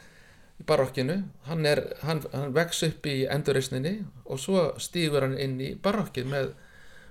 í 0.59 0.65
barokkinu. 0.67 1.21
Hann, 1.47 1.65
er, 1.65 1.81
hann, 2.03 2.21
hann 2.33 2.53
vex 2.55 2.83
upp 2.87 3.07
í 3.09 3.23
endurreisninni 3.31 3.99
og 4.25 4.41
svo 4.41 4.69
stígur 4.81 5.25
hann 5.25 5.37
inn 5.39 5.57
í 5.63 5.73
barokkið 5.79 6.29
með, 6.29 6.53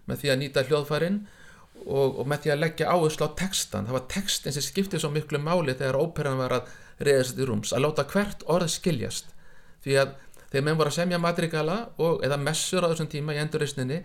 með 0.08 0.22
því 0.22 0.32
að 0.32 0.40
nýta 0.42 0.66
hljóðfærin 0.68 1.18
og, 1.86 2.20
og 2.20 2.28
með 2.28 2.44
því 2.44 2.54
að 2.54 2.62
leggja 2.64 2.92
áherslu 2.92 3.28
á 3.28 3.38
textan 3.38 3.88
það 3.88 3.98
var 3.98 4.06
textin 4.12 4.54
sem 4.54 4.64
skiptið 4.66 5.04
svo 5.04 5.10
miklu 5.14 5.40
máli 5.40 5.76
þegar 5.78 6.00
óperan 6.00 6.40
var 6.40 6.56
að 6.58 6.72
reyðast 6.98 7.38
í 7.38 7.46
rúms 7.46 7.74
að 7.74 7.84
láta 7.86 8.06
hvert 8.10 8.42
orð 8.50 8.72
skiljast. 8.74 9.30
Því 9.84 10.00
að 10.02 10.16
þegar 10.48 10.64
menn 10.66 10.80
voru 10.80 10.92
að 10.92 10.98
semja 10.98 11.20
madrigala 11.22 11.78
og, 12.00 12.24
eða 12.26 12.40
messur 12.40 12.84
á 12.84 12.90
þessum 12.90 13.10
tíma 13.12 13.36
í 13.36 13.40
endurreisninni 13.42 14.02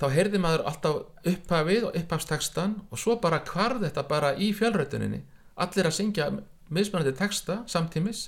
þá 0.00 0.06
heyrði 0.12 0.40
maður 0.42 0.66
alltaf 0.70 1.30
upphafið 1.32 1.88
og 1.88 1.96
upphafstekstan 2.00 2.76
og 2.90 3.00
svo 3.00 3.16
bara 3.20 3.40
hvarð 3.46 3.86
þetta 3.86 4.04
bara 4.08 4.34
í 4.36 4.50
fjölrötuninni 4.56 5.22
allir 5.64 5.88
að 5.88 5.96
syngja 5.96 6.28
mismunandi 6.72 7.14
texta 7.16 7.62
samtímis 7.70 8.26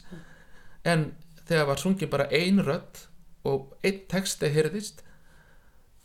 en 0.88 1.10
þegar 1.48 1.68
var 1.70 1.80
sungið 1.82 2.12
bara 2.12 2.28
ein 2.34 2.62
rödd 2.64 3.04
og 3.48 3.74
einn 3.86 4.04
texti 4.10 4.50
heyrðist 4.52 5.04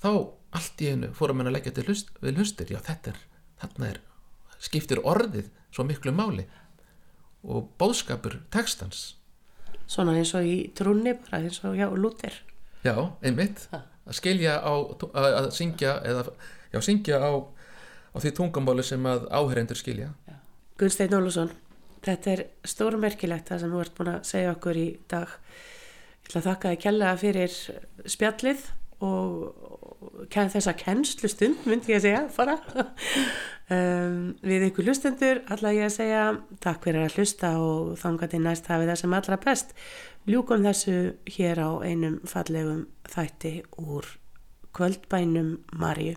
þá 0.04 0.12
allt 0.54 0.84
í 0.84 0.92
einu 0.94 1.12
fórum 1.18 1.42
henn 1.42 1.50
að 1.50 1.58
leggja 1.58 1.76
til 1.78 1.88
hlust, 1.88 2.12
við 2.22 2.42
hlustir. 2.42 2.74
Já 2.74 2.80
þetta 2.84 3.14
er, 3.14 3.22
þarna 3.64 3.90
er 3.94 4.02
skiptir 4.64 5.02
orðið 5.04 5.50
svo 5.74 5.86
miklu 5.88 6.14
máli 6.16 6.46
og 7.44 7.72
bóðskapur 7.80 8.40
textans. 8.54 9.16
Svona 9.90 10.16
eins 10.16 10.32
og 10.38 10.46
í 10.48 10.70
trúnni 10.76 11.16
bara 11.26 11.42
eins 11.44 11.60
og 11.68 11.76
já, 11.76 11.90
Lúter. 11.92 12.36
já, 12.84 12.96
einmitt. 13.24 13.68
Að 14.04 14.16
skilja 14.20 14.60
á, 14.60 14.74
að, 15.16 15.50
syngja 15.56 15.98
eða, 16.08 16.24
já, 16.72 16.80
syngja 16.84 17.20
á, 17.20 17.32
á 18.12 18.18
því 18.20 18.32
tungumáli 18.38 18.84
sem 18.84 19.06
að 19.08 19.28
áherendur 19.32 19.80
skilja. 19.80 20.12
Gunnsteinn 20.80 21.14
Ólusson, 21.16 21.52
þetta 22.06 22.34
er 22.34 22.46
stórmerkilegt 22.68 23.50
það 23.52 23.64
sem 23.64 23.74
þú 23.74 23.84
ert 23.84 23.98
búin 23.98 24.14
að 24.14 24.30
segja 24.30 24.54
okkur 24.54 24.80
í 24.80 24.88
dag. 25.12 25.36
Ég 26.24 26.30
ætla 26.30 26.42
að 26.42 26.48
þakka 26.50 26.72
þið 26.72 26.82
kjærlega 26.86 27.20
fyrir 27.24 27.60
spjallið 28.14 28.66
og 29.04 29.74
þessa 30.32 30.74
kennslu 30.80 31.30
stund, 31.32 31.66
myndi 31.68 31.92
ég 31.92 32.00
að 32.00 32.06
segja, 32.08 32.22
fara. 32.32 32.56
um, 33.74 34.32
við 34.44 34.68
ykkur 34.70 34.88
hlustendur, 34.88 35.44
ætla 35.52 35.74
ég 35.76 35.90
að 35.90 35.96
segja 35.98 36.24
takk 36.64 36.88
fyrir 36.88 37.06
að 37.08 37.20
hlusta 37.20 37.54
og 37.60 37.94
þanga 38.00 38.32
til 38.32 38.42
næst 38.46 38.72
hafið 38.72 38.94
það 38.94 39.02
sem 39.04 39.18
allra 39.20 39.40
best. 39.44 39.76
Ljúkum 40.30 40.64
þessu 40.64 40.98
hér 41.36 41.60
á 41.60 41.70
einum 41.84 42.22
fallegum 42.30 42.86
þætti 43.12 43.58
úr 43.84 44.08
kvöldbænum 44.74 45.58
Marju. 45.76 46.16